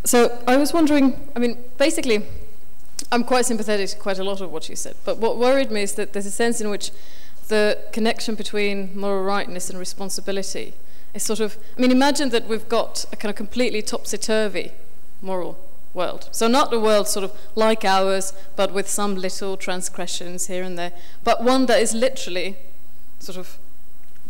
[0.04, 2.24] So I was wondering, I mean, basically,
[3.10, 5.82] I'm quite sympathetic to quite a lot of what you said, but what worried me
[5.82, 6.92] is that there's a sense in which
[7.48, 10.74] the connection between moral rightness and responsibility
[11.14, 14.72] is sort of, I mean, imagine that we've got a kind of completely topsy turvy
[15.22, 15.58] moral
[15.94, 16.28] world.
[16.32, 20.78] So, not a world sort of like ours, but with some little transgressions here and
[20.78, 20.92] there,
[21.24, 22.56] but one that is literally
[23.18, 23.58] sort of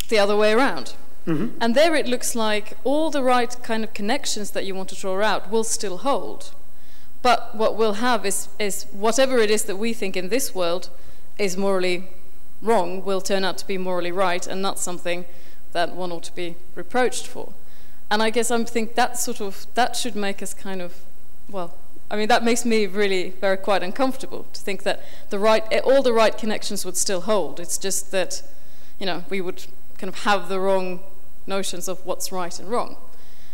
[0.09, 0.95] the other way around.
[1.27, 1.57] Mm-hmm.
[1.61, 4.95] And there it looks like all the right kind of connections that you want to
[4.95, 6.51] draw out will still hold.
[7.21, 10.89] But what we'll have is, is whatever it is that we think in this world
[11.37, 12.07] is morally
[12.61, 15.25] wrong will turn out to be morally right and not something
[15.73, 17.53] that one ought to be reproached for.
[18.11, 20.95] And I guess I think that sort of that should make us kind of
[21.49, 21.75] well,
[22.11, 26.01] I mean that makes me really very quite uncomfortable to think that the right all
[26.01, 27.59] the right connections would still hold.
[27.59, 28.41] It's just that
[28.99, 29.65] you know we would
[29.97, 31.01] kind of have the wrong
[31.45, 32.95] notions of what's right and wrong.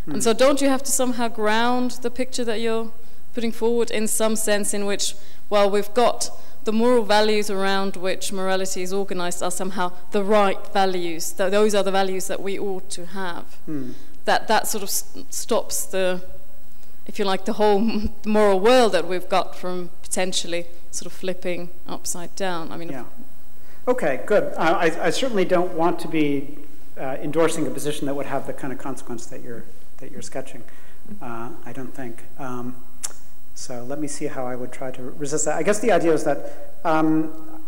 [0.08, 0.14] Mm.
[0.14, 2.92] And so don't you have to somehow ground the picture that you're
[3.34, 5.16] putting forward in some sense in which,
[5.50, 6.30] well, we've got
[6.66, 11.32] the moral values around which morality is organized are somehow the right values.
[11.34, 13.46] Those are the values that we ought to have.
[13.66, 13.92] Hmm.
[14.26, 16.24] That, that sort of stops the,
[17.06, 17.80] if you like, the whole
[18.26, 22.72] moral world that we've got from potentially sort of flipping upside down.
[22.72, 23.06] I mean, yeah.
[23.88, 24.52] Okay, good.
[24.56, 26.58] Uh, I, I, certainly don't want to be
[26.98, 29.64] uh, endorsing a position that would have the kind of consequence that you're
[29.98, 30.64] that you're sketching.
[31.22, 32.24] Uh, I don't think.
[32.40, 32.76] Um,
[33.56, 35.56] so let me see how I would try to resist that.
[35.56, 37.62] I guess the idea is that um,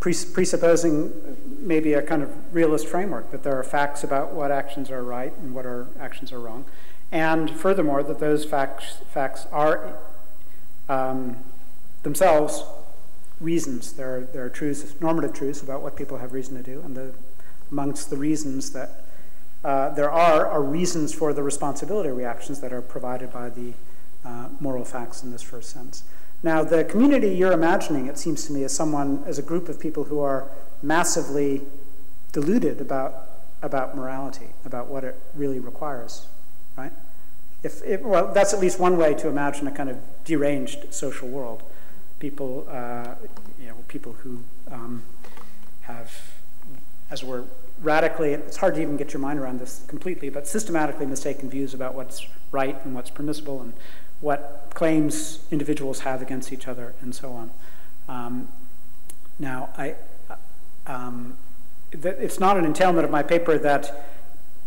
[0.00, 1.12] presupposing
[1.60, 5.32] maybe a kind of realist framework that there are facts about what actions are right
[5.38, 6.64] and what are actions are wrong,
[7.12, 9.96] and furthermore that those facts facts are
[10.88, 11.36] um,
[12.02, 12.64] themselves
[13.40, 13.92] reasons.
[13.92, 16.96] There are, there are truths, normative truths about what people have reason to do, and
[16.96, 17.12] the,
[17.70, 19.04] amongst the reasons that
[19.64, 23.72] uh, there are are reasons for the responsibility reactions that are provided by the
[24.26, 26.02] uh, moral facts in this first sense.
[26.42, 29.80] Now, the community you're imagining, it seems to me, is someone, as a group of
[29.80, 30.48] people who are
[30.82, 31.62] massively
[32.32, 33.14] deluded about,
[33.62, 36.26] about morality, about what it really requires,
[36.76, 36.92] right?
[37.62, 41.28] If, if, well, that's at least one way to imagine a kind of deranged social
[41.28, 41.62] world.
[42.18, 43.14] People, uh,
[43.60, 45.02] you know, people who um,
[45.82, 46.12] have,
[47.10, 47.44] as it were,
[47.82, 51.74] radically, it's hard to even get your mind around this completely, but systematically mistaken views
[51.74, 53.72] about what's right and what's permissible and
[54.20, 57.50] what claims individuals have against each other, and so on.
[58.08, 58.48] Um,
[59.38, 59.94] now, I,
[60.86, 61.36] um,
[61.92, 64.08] it's not an entailment of my paper that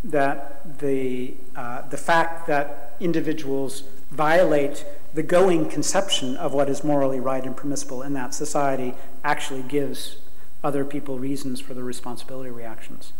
[0.03, 7.19] that the uh, the fact that individuals violate the going conception of what is morally
[7.19, 8.93] right and permissible in that society
[9.23, 10.17] actually gives
[10.63, 13.13] other people reasons for the responsibility reactions.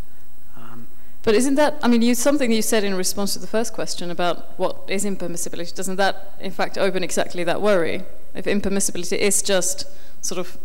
[1.29, 4.09] But isn't that, I mean, you, something you said in response to the first question
[4.09, 8.01] about what is impermissibility, doesn't that, in fact, open exactly that worry?
[8.33, 9.85] If impermissibility is just
[10.25, 10.57] sort of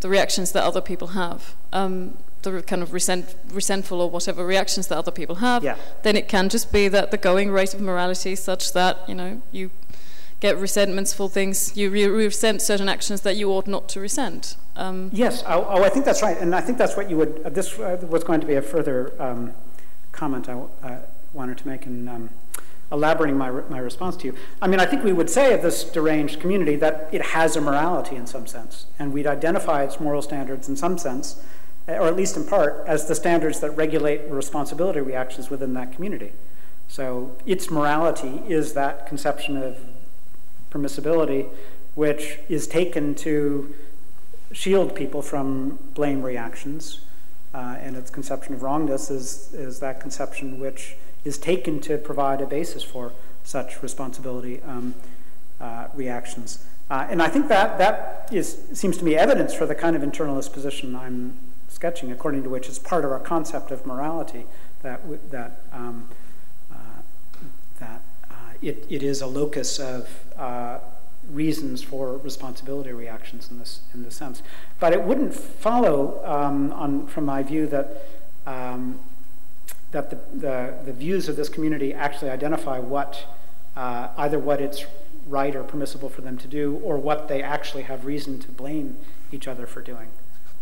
[0.00, 4.88] the reactions that other people have, um, the kind of resent, resentful or whatever reactions
[4.88, 5.76] that other people have, yeah.
[6.02, 9.14] then it can just be that the going rate of morality is such that, you
[9.14, 9.70] know, you
[10.40, 14.56] get resentments for things, you re- resent certain actions that you ought not to resent.
[14.76, 17.42] Um, yes, oh, oh, I think that's right, and I think that's what you would.
[17.44, 19.52] Uh, this uh, was going to be a further um,
[20.20, 20.98] comment I
[21.32, 22.28] wanted to make in um,
[22.92, 24.34] elaborating my, my response to you.
[24.60, 27.60] I mean, I think we would say of this deranged community that it has a
[27.62, 31.42] morality in some sense, and we'd identify its moral standards in some sense,
[31.88, 36.32] or at least in part, as the standards that regulate responsibility reactions within that community.
[36.86, 39.78] So its morality is that conception of
[40.70, 41.48] permissibility
[41.94, 43.74] which is taken to
[44.52, 47.00] shield people from blame reactions.
[47.52, 52.40] Uh, and its conception of wrongness is, is that conception which is taken to provide
[52.40, 54.94] a basis for such responsibility um,
[55.60, 56.64] uh, reactions.
[56.90, 60.02] Uh, and I think that, that is, seems to me evidence for the kind of
[60.02, 61.38] internalist position I'm
[61.68, 64.46] sketching, according to which it's part of our concept of morality
[64.82, 66.08] that, that, um,
[66.70, 66.74] uh,
[67.78, 70.78] that uh, it, it is a locus of uh,
[71.32, 74.42] reasons for responsibility reactions in this in this sense.
[74.78, 78.04] But it wouldn't follow um, on, from my view that
[78.46, 79.00] um,
[79.92, 83.26] that the, the, the, views of this community actually identify what
[83.76, 84.84] uh, either what it's
[85.26, 88.96] right or permissible for them to do, or what they actually have reason to blame
[89.32, 90.08] each other for doing.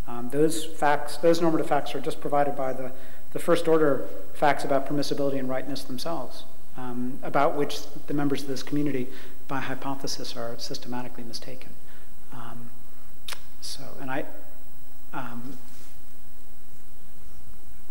[0.07, 2.93] Um, those facts, those normative facts, are just provided by the,
[3.33, 6.45] the first order facts about permissibility and rightness themselves,
[6.77, 9.09] um, about which the members of this community
[9.49, 11.71] by hypothesis are systematically mistaken.
[12.33, 12.71] Um,
[13.61, 14.25] so, and I,
[15.13, 15.57] um,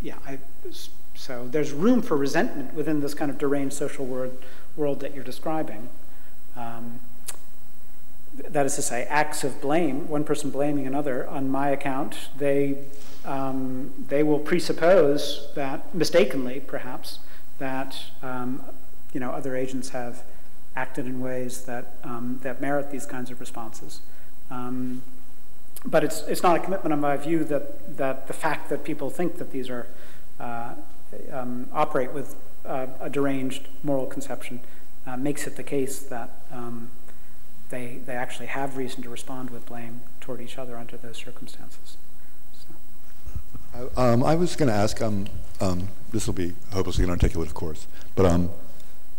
[0.02, 0.38] yeah, I,
[1.16, 4.38] so there's room for resentment within this kind of deranged social world,
[4.76, 5.90] world that you're describing.
[6.56, 7.00] Um,
[8.50, 12.78] that is to say, acts of blame, one person blaming another on my account, they,
[13.26, 17.18] um, they will presuppose that, mistakenly perhaps,
[17.58, 18.64] that um,
[19.12, 20.24] you know, other agents have
[20.78, 24.02] acted in ways that, um, that merit these kinds of responses.
[24.52, 25.02] Um,
[25.84, 29.10] but it's, it's not a commitment on my view that, that the fact that people
[29.10, 29.88] think that these are
[30.40, 30.76] uh,
[31.32, 34.60] um, operate with uh, a deranged moral conception
[35.08, 36.92] uh, makes it the case that um,
[37.70, 41.98] they, they actually have reason to respond with blame toward each other under those circumstances.
[43.74, 43.90] So.
[43.98, 45.28] Um, I was going to ask, um,
[46.12, 48.26] this will be hopelessly inarticulate, of course, but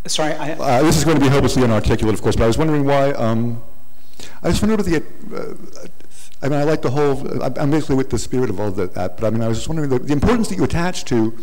[0.09, 2.59] Sorry, I, uh, this is going to be hopelessly inarticulate, of course, but I was
[2.59, 3.13] wondering why.
[3.13, 3.63] Um,
[4.43, 4.97] I just wondered the.
[4.97, 5.87] Uh,
[6.41, 7.43] I mean, I like the whole.
[7.43, 9.91] I'm basically with the spirit of all that, but I mean, I was just wondering
[9.91, 11.37] the, the importance that you attach to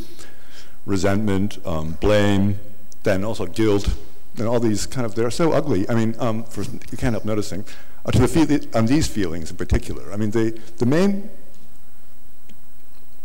[0.86, 2.60] resentment, um, blame,
[3.04, 3.96] then also guilt,
[4.38, 5.90] and all these kind of, they're so ugly.
[5.90, 7.66] I mean, um, for, you can't help noticing,
[8.06, 10.12] uh, to the feel, on these feelings in particular.
[10.14, 11.30] I mean, the, the main,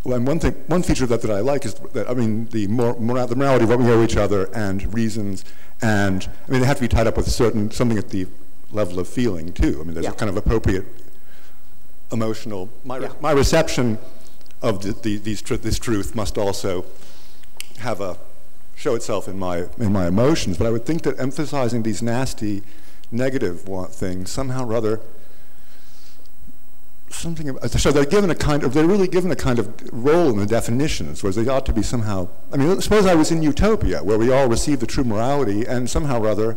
[0.04, 2.46] well, and one thing, one feature of that that I like is that, I mean,
[2.46, 5.44] the, mor moral, the morality of what we owe each other and reasons,
[5.82, 8.26] and, I mean, they have to be tied up with certain, something at the
[8.70, 9.78] level of feeling, too.
[9.80, 10.12] I mean, there's yeah.
[10.12, 10.86] a kind of appropriate
[12.12, 13.12] emotional, my, yeah.
[13.20, 13.98] my reception
[14.62, 16.84] of the, the, these tr this truth must also
[17.78, 18.18] have a
[18.76, 20.58] show itself in my in my emotions.
[20.58, 22.62] But I would think that emphasizing these nasty,
[23.10, 25.00] negative things somehow or other
[27.10, 27.56] something.
[27.68, 30.46] So they're given a kind of they're really given a kind of role in the
[30.46, 32.28] definitions, whereas they ought to be somehow.
[32.52, 35.88] I mean, suppose I was in utopia where we all receive the true morality, and
[35.90, 36.56] somehow or other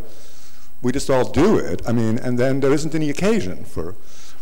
[0.84, 1.81] we just all do it.
[1.88, 3.95] I mean, and then there isn't any occasion for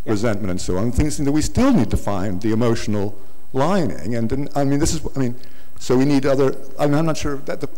[0.06, 0.12] yeah.
[0.12, 0.92] resentment and so on.
[0.92, 3.18] Things that we still need to find the emotional
[3.54, 4.16] lining.
[4.16, 5.36] And, and, I mean, this is, I mean,
[5.80, 7.70] so we need other, I mean, I'm not sure that the,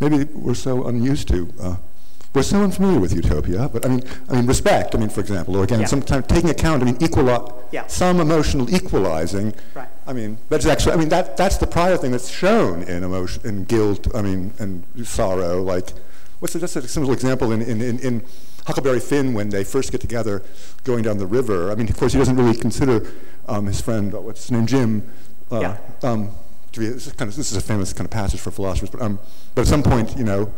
[0.00, 1.76] maybe we're so unused to, uh,
[2.36, 5.56] we're so unfamiliar with utopia, but I mean, I mean, respect, I mean, for example,
[5.56, 5.86] or again, yeah.
[5.86, 7.86] sometimes taking account, I mean, equal yeah.
[7.86, 9.54] some emotional equalizing.
[9.74, 9.88] Right.
[10.06, 13.40] I mean, that's actually, I mean, that, that's the prior thing that's shown in emotion,
[13.46, 15.94] in guilt, I mean, and sorrow, like,
[16.40, 18.22] what's the, just a simple example in, in, in, in
[18.66, 20.42] Huckleberry Finn when they first get together
[20.84, 21.70] going down the river.
[21.70, 23.10] I mean, of course, he doesn't really consider
[23.48, 25.10] um, his friend, uh, what's his name, Jim,
[25.50, 25.76] uh, yeah.
[26.02, 26.32] um,
[26.72, 28.90] to be, this, is kind of, this is a famous kind of passage for philosophers,
[28.90, 29.18] but, um,
[29.54, 30.52] but at some point, you know,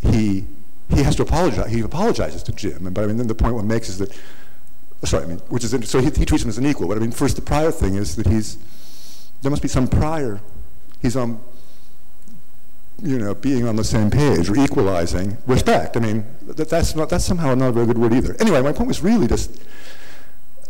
[0.00, 0.46] he,
[0.88, 1.70] he has to apologize.
[1.70, 4.18] He apologizes to Jim, and, but I mean, then the point one makes is that,
[5.04, 7.00] sorry, I mean, which is, so he, he treats him as an equal, but I
[7.00, 8.58] mean, first the prior thing is that he's,
[9.42, 10.40] there must be some prior,
[11.02, 11.40] he's on,
[13.02, 15.96] you know, being on the same page or equalizing respect.
[15.96, 18.36] I mean, that, that's, not, that's somehow not a very good word either.
[18.40, 19.62] Anyway, my point was really just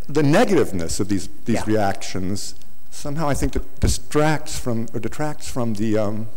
[0.09, 1.65] the negativeness of these, these yeah.
[1.67, 2.55] reactions
[2.91, 6.29] somehow I think that distracts from, or detracts from the, um,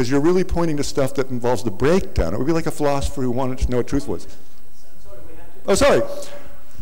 [0.00, 2.32] because you're really pointing to stuff that involves the breakdown.
[2.32, 4.26] It would be like a philosopher who wanted to know what truth was.
[5.66, 6.00] Oh, sorry.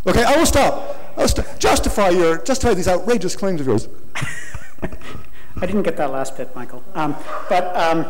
[0.07, 0.97] Okay, I will stop.
[1.17, 3.89] I will st justify your, justify these outrageous claims of yours.
[4.15, 6.85] I didn't get that last bit, Michael.
[6.95, 7.17] Um,
[7.49, 8.07] but um,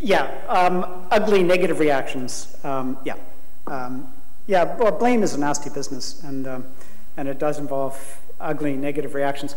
[0.00, 2.56] yeah, um, ugly negative reactions.
[2.64, 3.16] Um, yeah,
[3.66, 4.10] um,
[4.46, 4.64] yeah.
[4.78, 6.64] Well, blame is a nasty business, and um,
[7.18, 9.54] and it does involve ugly negative reactions.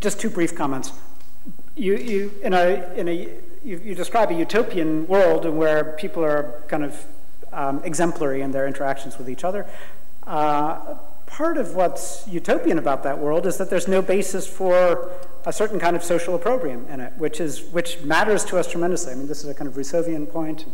[0.00, 0.92] Just two brief comments.
[1.80, 3.14] You you in a in a
[3.64, 7.06] you, you describe a utopian world where people are kind of
[7.54, 9.66] um, exemplary in their interactions with each other.
[10.26, 15.10] Uh, part of what's utopian about that world is that there's no basis for
[15.46, 19.12] a certain kind of social opprobrium in it, which is which matters to us tremendously.
[19.12, 20.66] I mean, this is a kind of Rousseauian point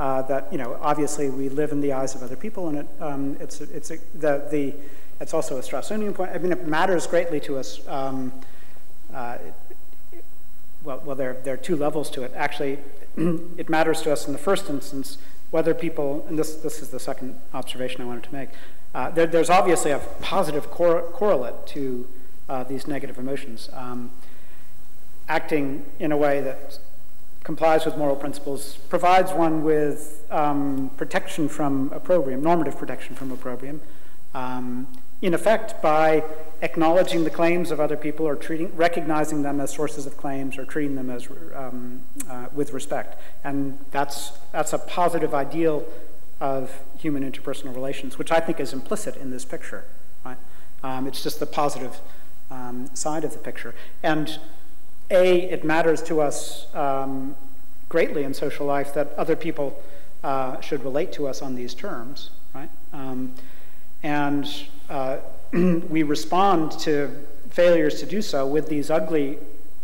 [0.00, 2.88] uh, that you know, obviously, we live in the eyes of other people, and it
[2.98, 4.74] um, it's it's a, the the
[5.20, 6.32] it's also a Strawsonian point.
[6.32, 7.86] I mean, it matters greatly to us.
[7.86, 8.32] Um,
[9.14, 9.38] uh,
[10.88, 12.32] well, well, there there are two levels to it.
[12.34, 12.78] Actually,
[13.58, 15.18] it matters to us in the first instance
[15.50, 18.48] whether people, and this this is the second observation I wanted to make.
[18.94, 22.08] Uh, there, there's obviously a positive cor correlate to
[22.48, 23.68] uh, these negative emotions.
[23.74, 24.10] Um,
[25.28, 26.78] acting in a way that
[27.44, 33.82] complies with moral principles provides one with um, protection from opprobrium, normative protection from opprobrium,
[34.32, 34.86] um,
[35.20, 36.22] in effect by
[36.62, 40.64] acknowledging the claims of other people or treating, recognizing them as sources of claims or
[40.64, 43.20] treating them as um, uh, with respect.
[43.44, 45.84] And that's, that's a positive ideal
[46.40, 49.84] of human interpersonal relations, which I think is implicit in this picture.
[50.24, 50.38] Right?
[50.82, 52.00] Um, it's just the positive
[52.50, 53.74] um, side of the picture.
[54.02, 54.38] And
[55.10, 57.36] A, it matters to us um,
[57.88, 59.80] greatly in social life that other people
[60.22, 62.70] uh, should relate to us on these terms, right?
[64.02, 64.48] And
[64.88, 65.18] uh,
[65.52, 69.38] we respond to failures to do so with these ugly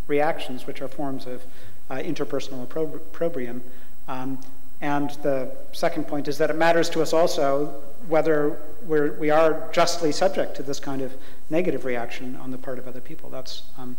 [0.07, 1.43] reactions, which are forms of
[1.91, 3.62] uh, interpersonal opprobrium.
[4.09, 4.39] Um,
[4.81, 9.70] and the second point is that it matters to us also whether we're, we are
[9.73, 11.15] justly subject to this kind of
[11.49, 13.31] negative reaction on the part of other people.
[13.31, 13.97] That's um,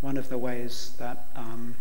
[0.00, 1.76] one of the ways that um,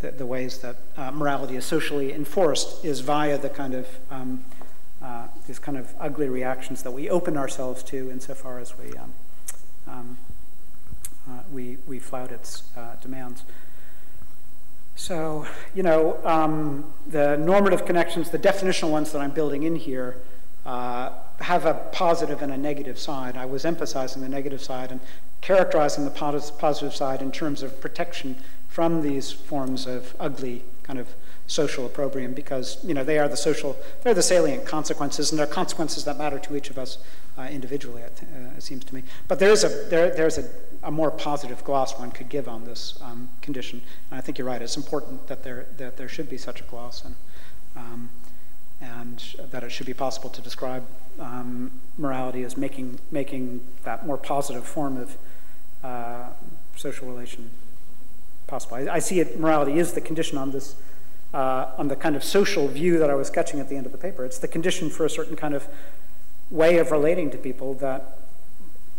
[0.00, 4.44] the, the, ways that uh, morality is socially enforced is via the kind of um,
[5.06, 9.12] uh, these kind of ugly reactions that we open ourselves to insofar as we um,
[9.86, 10.18] um,
[11.28, 13.44] uh, we, we flout its uh, demands.
[14.94, 20.16] So, you know, um, the normative connections, the definitional ones that I'm building in here,
[20.64, 21.10] uh,
[21.40, 23.36] have a positive and a negative side.
[23.36, 25.00] I was emphasizing the negative side and
[25.40, 28.36] characterizing the positive side in terms of protection
[28.68, 31.08] from these forms of ugly kind of
[31.46, 35.46] social opprobrium because you know they are the social, they're the salient consequences, and they're
[35.46, 36.98] consequences that matter to each of us
[37.38, 38.02] uh, individually.
[38.02, 39.02] It, uh, it, seems to me.
[39.28, 40.48] But there is a there, there's a,
[40.82, 44.46] a more positive gloss one could give on this um, condition, and I think you're
[44.46, 44.60] right.
[44.60, 47.14] It's important that there that there should be such a gloss, and
[47.76, 48.10] um,
[48.80, 50.84] and that it should be possible to describe
[51.20, 55.16] um, morality as making making that more positive form of
[55.84, 56.30] uh,
[56.74, 57.50] social relation
[58.46, 58.76] possible.
[58.76, 59.38] I, I, see it.
[59.38, 60.76] Morality is the condition on this
[61.34, 63.92] uh, on the kind of social view that I was sketching at the end of
[63.92, 64.24] the paper.
[64.24, 65.68] It's the condition for a certain kind of
[66.50, 68.18] way of relating to people that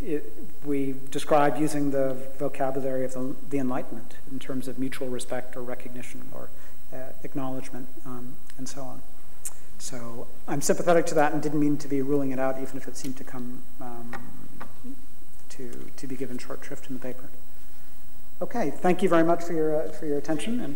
[0.03, 0.31] it,
[0.65, 5.63] we describe using the vocabulary of the, the, Enlightenment in terms of mutual respect or
[5.63, 6.49] recognition or
[6.93, 9.01] uh, acknowledgement um, and so on.
[9.79, 12.87] So I'm sympathetic to that and didn't mean to be ruling it out, even if
[12.87, 14.11] it seemed to come um,
[15.49, 17.29] to, to be given short shrift in the paper.
[18.41, 20.59] Okay, thank you very much for your, uh, for your attention.
[20.59, 20.75] and.